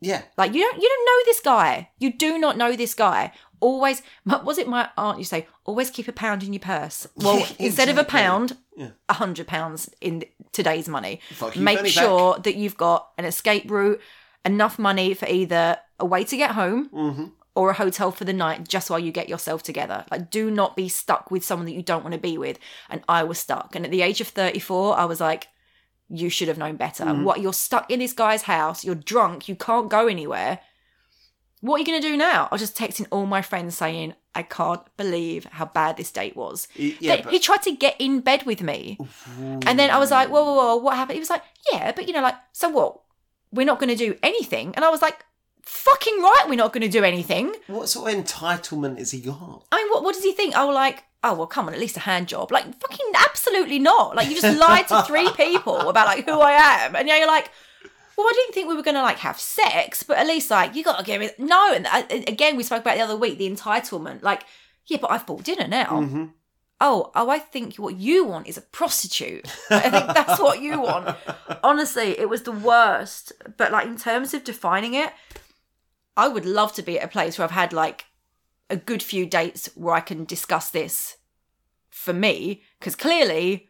[0.00, 0.22] yeah.
[0.36, 1.90] like you don't you don't know this guy.
[1.98, 3.32] You do not know this guy.
[3.60, 7.06] Always was it my aunt you say always keep a pound in your purse.
[7.16, 8.20] Well, Yeah, instead of a exactly.
[8.20, 8.90] pound, Yeah.
[9.08, 11.20] a hundred pounds in today's money.
[11.32, 14.00] Fuck Make sure that you've got an escape route,
[14.44, 17.24] enough money for either a way to get home Mm-hmm.
[17.60, 20.06] Or a hotel for the night just while you get yourself together.
[20.10, 22.58] Like, do not be stuck with someone that you don't want to be with.
[22.88, 23.76] And I was stuck.
[23.76, 25.48] And at the age of 34, I was like,
[26.08, 27.04] you should have known better.
[27.04, 27.22] Mm-hmm.
[27.22, 30.60] What you're stuck in this guy's house, you're drunk, you can't go anywhere.
[31.60, 32.48] What are you going to do now?
[32.50, 36.34] I was just texting all my friends saying, I can't believe how bad this date
[36.34, 36.66] was.
[36.76, 38.96] Yeah, but- he tried to get in bed with me.
[39.38, 41.16] And then I was like, whoa, whoa, whoa, what happened?
[41.16, 43.02] He was like, yeah, but you know, like, so what?
[43.52, 44.72] We're not going to do anything.
[44.76, 45.26] And I was like,
[45.62, 47.54] fucking right, we're not going to do anything.
[47.66, 49.64] What sort of entitlement is he got?
[49.72, 50.54] I mean, what, what does he think?
[50.56, 52.50] Oh, like, oh, well, come on, at least a hand job.
[52.50, 54.16] Like, fucking absolutely not.
[54.16, 56.96] Like, you just lied to three people about, like, who I am.
[56.96, 57.50] And yeah, you're like,
[58.16, 60.74] well, I didn't think we were going to, like, have sex, but at least, like,
[60.74, 61.38] you got to give it.
[61.38, 61.72] No.
[61.72, 64.22] And uh, again, we spoke about the other week, the entitlement.
[64.22, 64.44] Like,
[64.86, 65.86] yeah, but I've bought dinner now.
[65.86, 66.24] Mm-hmm.
[66.82, 69.46] Oh, oh, I think what you want is a prostitute.
[69.70, 71.14] I think that's what you want.
[71.62, 73.32] Honestly, it was the worst.
[73.58, 75.12] But, like, in terms of defining it,
[76.16, 78.06] I would love to be at a place where I've had like
[78.68, 81.16] a good few dates where I can discuss this
[81.88, 83.68] for me, because clearly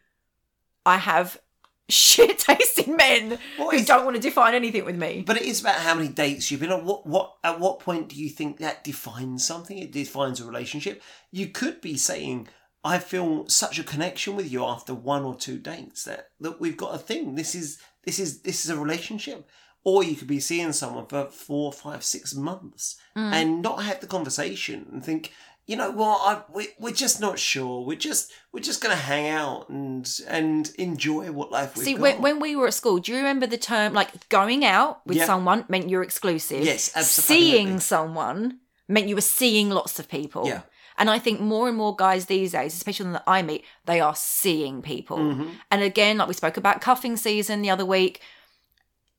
[0.85, 1.41] I have
[1.89, 5.25] shit tasting men What who don't want to define anything with me.
[5.27, 6.85] But it is about how many dates you've been on.
[6.85, 9.79] What what at what point do you think that defines something?
[9.79, 11.03] It defines a relationship.
[11.33, 12.49] You could be saying,
[12.85, 16.77] I feel such a connection with you after one or two dates that, that we've
[16.77, 17.35] got a thing.
[17.35, 19.49] This is this is this is a relationship.
[19.83, 23.33] Or you could be seeing someone for four, five, six months Mm.
[23.33, 25.33] and not have the conversation and think,
[25.67, 27.85] you know what, I, we, we're just not sure.
[27.85, 31.93] We're just we're just going to hang out and and enjoy what life we've See,
[31.95, 32.01] got.
[32.03, 35.17] when, when we were at school, do you remember the term like going out with
[35.17, 35.27] Yeah.
[35.27, 36.63] someone meant you're exclusive?
[36.65, 37.37] Yes, absolutely.
[37.51, 38.59] Seeing someone
[38.89, 40.47] meant you were seeing lots of people.
[40.47, 40.63] Yeah.
[40.99, 44.01] And I think more and more guys these days, especially the that I meet, they
[44.01, 45.17] are seeing people.
[45.19, 45.49] Mm-hmm.
[45.71, 48.21] And again, like we spoke about cuffing season the other week,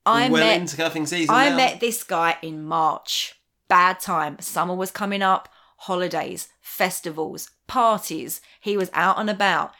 [0.05, 1.57] I well met into cuffing season I now.
[1.57, 3.35] met this guy in March.
[3.67, 4.39] Bad time.
[4.39, 5.47] Summer was coming up,
[5.77, 8.41] holidays, festivals, parties.
[8.59, 9.73] He was out and about.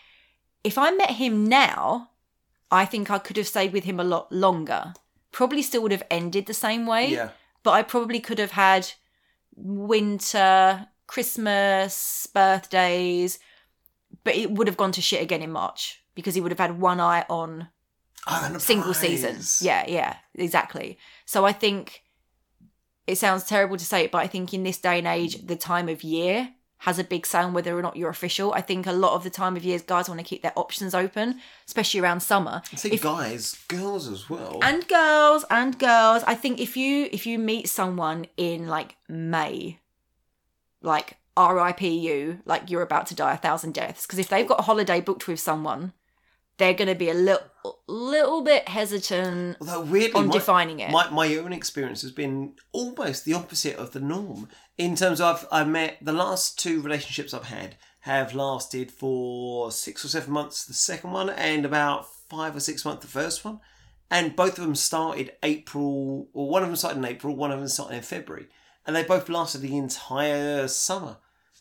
[0.63, 2.11] If I met him now,
[2.69, 4.93] I think I could have stayed with him a lot longer.
[5.31, 7.09] Probably still would have ended the same way.
[7.09, 7.29] Yeah.
[7.63, 8.91] But I probably could have had
[9.55, 13.39] winter, Christmas, birthdays,
[14.23, 16.79] but it would have gone to shit again in March because he would have had
[16.79, 17.67] one eye on
[18.27, 19.39] Oh, single season.
[19.65, 20.97] Yeah, yeah, exactly.
[21.25, 22.03] So I think
[23.07, 25.55] it sounds terrible to say it, but I think in this day and age, the
[25.55, 28.53] time of year has a big say on whether or not you're official.
[28.53, 30.95] I think a lot of the time of years, guys want to keep their options
[30.95, 32.63] open, especially around summer.
[32.73, 34.59] I think guys, girls as well.
[34.63, 36.23] And girls, and girls.
[36.25, 39.79] I think if you if you meet someone in like May,
[40.81, 41.87] like R.I.P.
[41.87, 44.07] you, like you're about to die a thousand deaths.
[44.07, 45.93] Because if they've got a holiday booked with someone,
[46.61, 47.41] they're going to be a little
[47.87, 50.91] little bit hesitant Although weirdly, on my, defining it.
[50.91, 54.47] my my own experience has been almost the opposite of the norm.
[54.77, 59.71] In terms of I've I met the last two relationships I've had have lasted for
[59.71, 60.65] six or seven months.
[60.65, 63.05] The second one and about five or six months.
[63.05, 63.59] The first one,
[64.09, 67.59] and both of them started April, or one of them started in April, one of
[67.59, 68.47] them started in February,
[68.85, 71.17] and they both lasted the entire summer.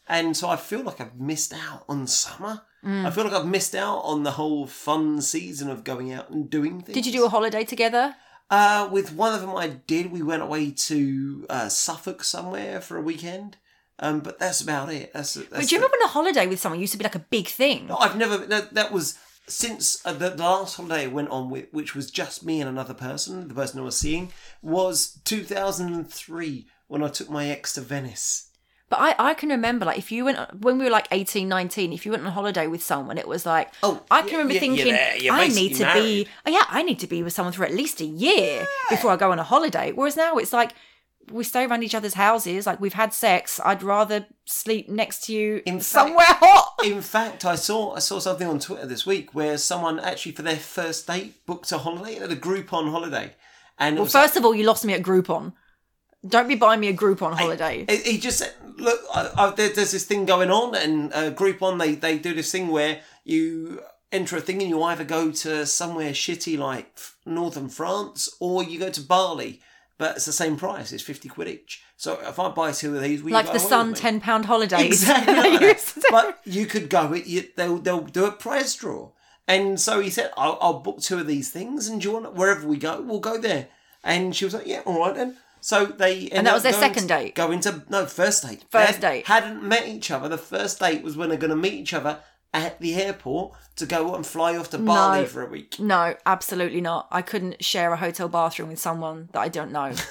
[0.09, 2.63] And so I feel like I've missed out on summer.
[2.85, 3.07] Mm.
[3.07, 6.49] I feel like I've missed out on the whole fun season of going out and
[6.49, 6.95] doing things.
[6.95, 8.17] Did you do a holiday together?
[8.51, 10.11] Uh, with one of them, I did.
[10.11, 13.59] We went away to uh, Suffolk somewhere for a weekend.
[14.01, 15.13] Um, but that's about it.
[15.13, 17.15] That's, that's But do you remember when a holiday with someone used to be like
[17.15, 17.87] a big thing?
[17.87, 18.39] No, I've never.
[18.39, 22.11] That, that was since uh, the, the last holiday I went on with, which was
[22.11, 23.47] just me and another person.
[23.47, 28.50] The person I was seeing was 2003 when I took my ex to Venice.
[28.91, 31.93] But I, I can remember like if you went when we were like 18, 19,
[31.93, 34.55] if you went on holiday with someone, it was like Oh, I can yeah, remember
[34.55, 34.87] yeah, thinking
[35.25, 36.03] you're I need to married.
[36.25, 39.13] be oh yeah, I need to be with someone for at least a year before
[39.13, 39.93] I go on a holiday.
[39.93, 40.73] Whereas now it's like
[41.31, 42.67] we stay around each other's houses.
[42.67, 43.61] Like we've had sex.
[43.65, 46.75] I'd rather sleep next to you In fact- somewhere hot.
[46.85, 50.43] In fact, I saw I saw something on Twitter this week where someone actually for
[50.43, 53.35] their first date booked a holiday, had a Groupon holiday,
[53.79, 55.53] and Well, first of all, you lost me at Groupon.
[56.27, 57.87] Don't be buying me a Groupon holiday.
[57.89, 61.31] He he just said, "Look, I, I, there, there's this thing going on, and uh,
[61.31, 63.81] Groupon they they do this thing where you
[64.13, 68.79] enter a thing and you either go to somewhere shitty like northern France or you
[68.79, 69.61] go to Bali,
[69.99, 70.93] but it's the same price.
[70.93, 71.83] It's fifty quid each.
[71.97, 74.85] So if I buy two of these, you like the Sun ten pound holidays.
[74.87, 75.35] Exactly.
[75.35, 75.73] Like that.
[75.75, 76.07] used to do.
[76.11, 77.15] but you could go.
[77.15, 79.11] it- You, they'll they'll do a prize draw,
[79.49, 82.35] and so he said, "I'll, I'll book two of these things, and do you want
[82.35, 83.69] wherever we go, we'll go there."
[84.05, 87.09] And she was like, "Yeah, all right then." So they and that was their second
[87.09, 87.35] date?
[87.35, 88.65] Going to no first date.
[88.71, 89.27] First They date.
[89.27, 90.29] hadn't met each other.
[90.29, 92.21] The first date was when they're going to meet each other
[92.53, 95.27] at the airport to go and fly off to Bali No.
[95.27, 95.79] for a week.
[95.79, 97.07] No, absolutely not.
[97.13, 99.93] I couldn't share a hotel bathroom with someone that I don't know.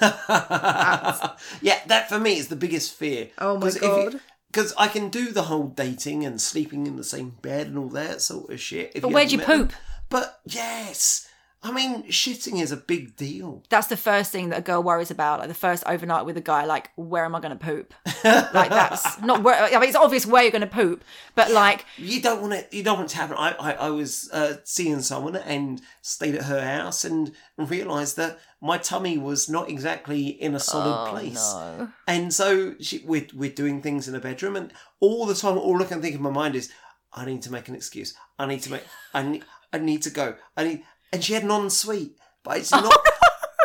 [1.60, 3.28] yeah, that for me is the biggest fear.
[3.38, 4.20] Oh my God.
[4.50, 7.88] Because I can do the whole dating and sleeping in the same bed and all
[7.90, 8.92] that sort of shit.
[8.96, 9.68] if But where'd haven't you met them.
[9.68, 9.76] poop?
[10.08, 11.28] But yes,
[11.62, 13.62] I mean, shitting is a big deal.
[13.68, 15.40] That's the first thing that a girl worries about.
[15.40, 17.92] Like the first overnight with a guy, like where am I going to poop?
[18.24, 19.62] like that's not where.
[19.62, 21.04] I mean, it's obvious where you're going to poop,
[21.34, 22.72] but like You don't want it.
[22.72, 23.36] You don't want it to happen.
[23.38, 28.38] I, I, I was uh, seeing someone and stayed at her house and realised that
[28.62, 31.52] my tummy was not exactly in a solid place.
[31.54, 31.88] Oh, no.
[32.06, 35.82] And so she, we're, we're doing things in the bedroom, and all the time, all
[35.82, 36.70] I can think in my mind is,
[37.12, 38.14] I need to make an excuse.
[38.38, 38.84] I need to make.
[39.12, 39.44] I need.
[39.74, 40.36] I need to go.
[40.56, 40.84] I need.
[41.12, 42.96] And she had an ensuite, but it's oh, not.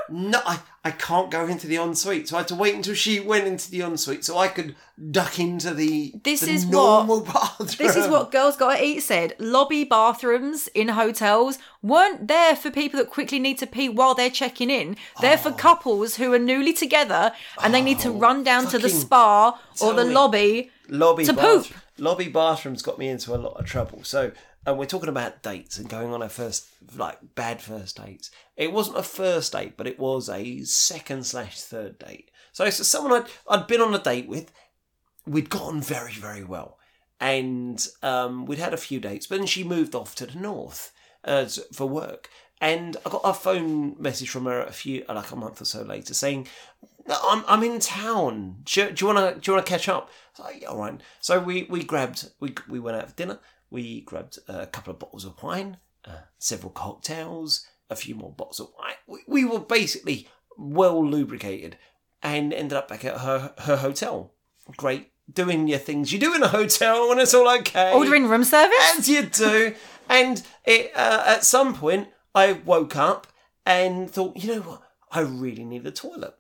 [0.09, 3.19] no, I, I can't go into the ensuite, so I had to wait until she
[3.19, 4.75] went into the ensuite so I could
[5.11, 6.13] duck into the.
[6.23, 7.69] This the is what- normal bathroom.
[7.77, 9.35] This is what Girls Gotta Eat said.
[9.39, 14.29] Lobby bathrooms in hotels weren't there for people that quickly need to pee while they're
[14.29, 14.95] checking in.
[15.21, 15.53] They're for oh.
[15.53, 17.33] couples who are newly together
[17.63, 20.13] and they need to oh, run down to the Oh, fucking spa or the me.
[20.13, 20.71] lobby.
[20.89, 21.67] lobby to poop.
[21.97, 24.03] Lobby bathrooms got me into a lot of trouble.
[24.03, 24.31] So,
[24.65, 28.31] and we're talking about dates and going on our first like bad first dates.
[28.57, 32.31] It wasn't a first date, but it was a second slash third date.
[32.51, 34.51] So it's someone I'd I'd been on a date with.
[35.25, 36.77] We'd gotten very very well,
[37.19, 39.27] and um, we'd had a few dates.
[39.27, 40.91] But then she moved off to the north
[41.23, 42.29] uh, for work.
[42.61, 45.81] And I got a phone message from her a few, like a month or so
[45.81, 46.47] later, saying,
[47.10, 48.58] "I'm I'm in town.
[48.66, 50.99] Do, you want to do you want to catch up?" Like, yeah, all right.
[51.20, 53.39] So we we grabbed we we went out for dinner.
[53.70, 58.60] We grabbed a couple of bottles of wine, uh, several cocktails, a few more bottles
[58.60, 58.95] of wine.
[59.08, 60.28] We, we were basically
[60.58, 61.78] well lubricated,
[62.22, 64.34] and ended up back at her her hotel.
[64.78, 68.43] Great, doing your things you do in a hotel when it's all okay Ordering room
[68.43, 68.97] service?
[68.97, 69.76] as you do.
[70.10, 73.28] And it, uh, at some point, I woke up
[73.66, 74.82] and thought, you know what?
[75.12, 76.36] I really need the toilet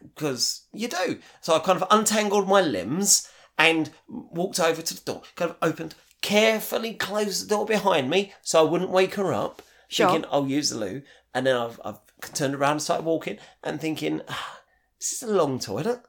[0.00, 1.18] because you do.
[1.40, 5.22] So I kind of untangled my limbs and walked over to the door.
[5.34, 9.62] Kind of opened, carefully closed the door behind me so I wouldn't wake her up.
[9.88, 10.08] Sure.
[10.08, 11.02] Thinking I'll use the loo,
[11.34, 12.00] and then I've, I've
[12.34, 14.60] turned around and started walking and thinking, ah,
[14.98, 16.00] this is a long toilet.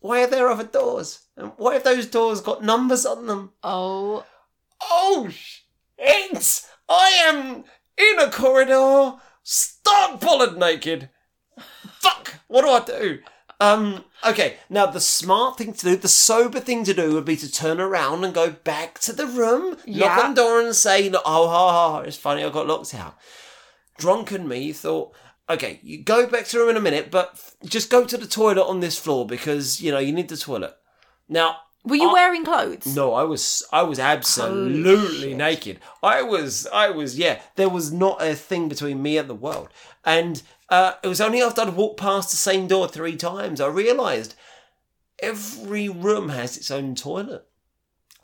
[0.00, 1.26] Why are there other doors?
[1.36, 3.52] And what if those doors got numbers on them?
[3.62, 4.24] Oh,
[4.82, 5.30] Oh,
[5.98, 7.64] it's I am
[7.96, 11.08] in a corridor, stark bollard naked.
[12.00, 12.34] Fuck!
[12.48, 13.18] What do I do?
[13.60, 14.04] Um.
[14.26, 14.56] Okay.
[14.68, 17.80] Now the smart thing to do, the sober thing to do, would be to turn
[17.80, 21.48] around and go back to the room, knock on the door, and say, "Oh, ha,
[21.48, 23.16] ha, ha, it's funny, I got locked out."
[23.96, 25.14] Drunken me thought,
[25.48, 28.18] "Okay, you go back to the room in a minute, but f- just go to
[28.18, 30.76] the toilet on this floor because you know you need the toilet."
[31.28, 31.56] Now
[31.86, 32.94] were you I- wearing clothes?
[32.94, 35.36] no, I was I was absolutely shit.
[35.36, 35.80] naked.
[36.02, 37.40] I was I was yeah.
[37.56, 39.68] There was not a thing between me and the world.
[40.04, 43.66] And uh, it was only after I'd walked past the same door three times I
[43.68, 44.34] realised
[45.20, 47.46] every room has its own toilet.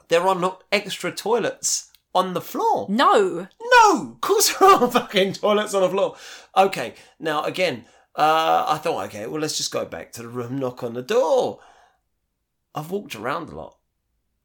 [0.09, 2.87] There are not extra toilets on the floor.
[2.91, 3.49] No.
[3.75, 6.17] No, of course there are fucking toilets on the floor.
[6.57, 7.85] Okay, now again,
[8.15, 11.03] uh, I thought, okay, well, let's just go back to the room, knock on the
[11.03, 11.61] door.
[12.75, 13.77] I've walked around a lot.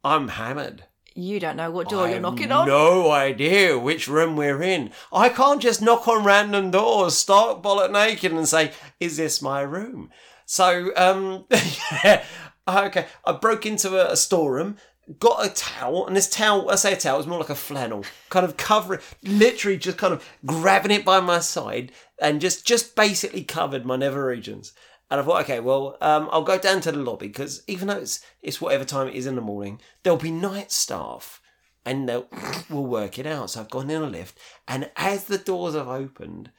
[0.03, 0.83] I'm hammered.
[1.15, 2.67] You don't know what door I you're knocking on.
[2.67, 4.91] No idea which room we're in.
[5.11, 9.61] I can't just knock on random doors, start bollock naked, and say, "Is this my
[9.61, 10.11] room?"
[10.45, 11.45] So, um,
[12.03, 12.23] yeah,
[12.67, 13.07] okay.
[13.25, 14.77] I broke into a, a storeroom,
[15.19, 18.05] got a towel, and this towel, I say a towel, it's more like a flannel,
[18.29, 22.95] kind of covering, literally just kind of grabbing it by my side, and just just
[22.95, 24.73] basically covered my nether regions.
[25.09, 27.97] And I thought, okay, well, um, I'll go down to the lobby because even though
[27.97, 31.41] it's it's whatever time it is in the morning, there'll be night staff,
[31.85, 32.27] and they'll
[32.69, 33.51] we'll work it out.
[33.51, 34.37] So I've gone in a lift,
[34.67, 36.51] and as the doors have opened,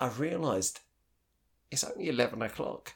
[0.00, 0.80] I've realised
[1.70, 2.94] it's only eleven o'clock.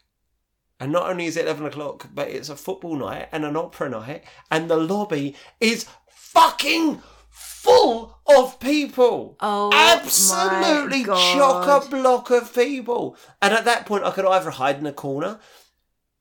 [0.78, 3.88] And not only is it 11 o'clock, but it's a football night and an opera
[3.88, 7.00] night, and the lobby is fucking
[7.36, 9.36] full of people.
[9.40, 13.16] Oh Absolutely chock a block of people.
[13.42, 15.38] And at that point, I could either hide in a corner.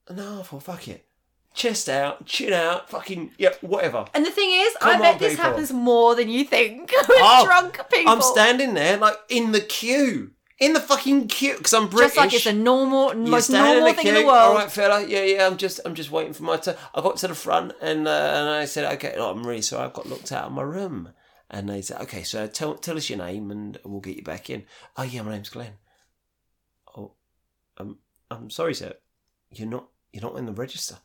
[0.10, 1.06] No, I thought, fuck it.
[1.54, 4.06] Chest out, chin out, fucking, yeah, whatever.
[4.14, 5.46] And the thing is, I bet this people.
[5.46, 8.12] happens more than you think with Oh, drunk people.
[8.12, 10.32] I'm standing there, like, in the queue.
[10.58, 12.16] In the fucking queue, because I'm British.
[12.16, 14.52] Just like it's a normal, You most normal in the thing in the world.
[14.52, 15.06] All right, fella.
[15.06, 15.48] Yeah, yeah.
[15.48, 16.76] I'm just, I'm just waiting for my turn.
[16.94, 19.86] I got to the front and uh, and I said, okay, no, I'm really sorry.
[19.86, 21.10] I've got locked out of my room.
[21.50, 24.50] And they said, okay, so tell tell us your name and we'll get you back
[24.50, 24.64] in.
[24.98, 25.74] Oh yeah, my name's Glenn.
[26.96, 27.14] Oh,
[27.78, 27.98] I'm
[28.32, 28.94] I'm sorry, sir.
[29.52, 30.96] You're not you're not in the register.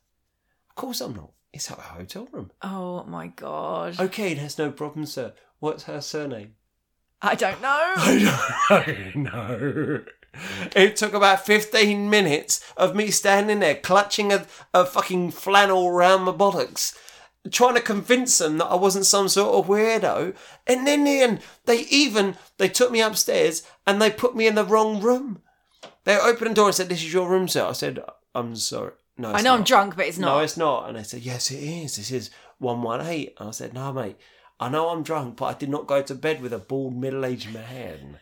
[0.69, 1.33] Of course I'm not.
[1.53, 2.53] It's at a hotel room.
[2.63, 3.99] Oh my god.
[3.99, 5.35] Okay, that's no problem, sir.
[5.59, 6.55] What's her surname?
[7.23, 7.69] I don't know.
[7.97, 10.03] I don't know.
[10.77, 16.23] It took about 15 minutes of me standing there clutching a, a fucking flannel around
[16.23, 16.97] my buttocks,
[17.51, 20.35] trying to convince them that I wasn't some sort of weirdo.
[20.67, 24.47] And then in the end, they even, they took me upstairs and they put me
[24.47, 25.43] in the wrong room.
[26.05, 27.67] They opened the door and said, this is your room, sir.
[27.67, 27.99] I said,
[28.35, 28.93] I'm sorry.
[29.21, 30.35] No, I know I'm drunk, but it's not.
[30.35, 30.89] No, it's not.
[30.89, 31.97] And they said, Yes, it is.
[31.97, 33.35] This is 118.
[33.39, 34.17] And I said, No, mate,
[34.61, 37.25] I know I'm drunk, but I did not go to bed with a bald middle
[37.25, 38.19] aged man.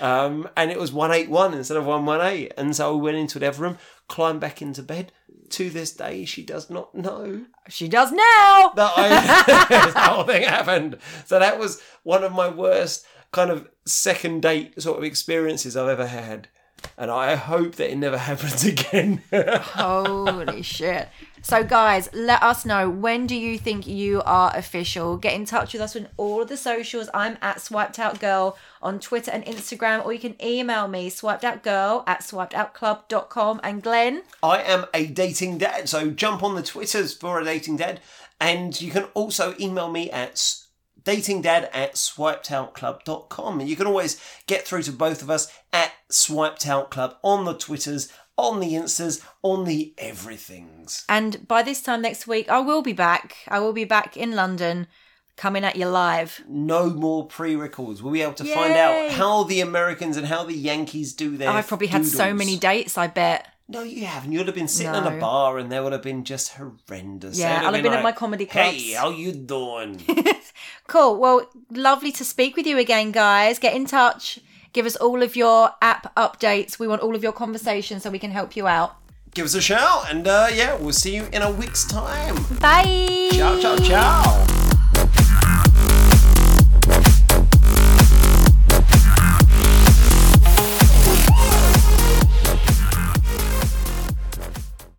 [0.00, 2.52] Um, and it was 181 instead of 118.
[2.56, 3.78] And so we went into the other room,
[4.08, 5.12] climbed back into bed.
[5.50, 8.72] To this day, she does not know She does now.
[8.76, 10.98] that I whole thing happened.
[11.26, 15.88] So that was one of my worst kind of second date sort of experiences I've
[15.88, 16.48] ever had.
[16.98, 19.22] And I hope that it never happens again.
[19.32, 21.08] Holy shit.
[21.42, 25.16] So, guys, let us know when do you think you are official?
[25.16, 27.08] Get in touch with us on all of the socials.
[27.14, 32.04] I'm at Swiped Out Girl on Twitter and Instagram, or you can email me, swipedoutgirl
[32.06, 33.60] at swipedoutclub.com.
[33.62, 37.78] And Glenn, I am a dating dad, so jump on the Twitters for a dating
[37.78, 38.00] dad,
[38.38, 40.66] and you can also email me at s-
[41.04, 43.60] datingdad at swipedoutclub.com.
[43.60, 47.44] And you can always get through to both of us at Swiped Out Club on
[47.44, 51.04] the Twitters, on the Instas, on the everythings.
[51.08, 53.36] and by this time next week, I will be back.
[53.48, 54.86] I will be back in London
[55.36, 56.42] coming at you live.
[56.48, 58.02] No more pre-records.
[58.02, 61.48] We'll be able to find out how the Americans and how the Yankees do their.
[61.48, 63.46] I've probably had so many dates, I bet.
[63.70, 64.32] No, you haven't.
[64.32, 67.38] You'd have been sitting in a bar, and they would have been just horrendous.
[67.38, 70.02] Yeah, I'll have been at like, my comedy Hey, clubs." how you doing?
[70.86, 71.18] Cool.
[71.20, 73.60] Well, lovely to speak with you again, guys.
[73.60, 74.40] Get in touch.
[74.72, 76.80] Give us all of your app updates.
[76.80, 78.96] We want all of your conversations so we can help you out.
[79.32, 82.34] Give us a shout, and uh, yeah, we'll see you in a week's time.
[82.60, 83.30] Bye.
[83.32, 84.59] Ciao, ciao, ciao.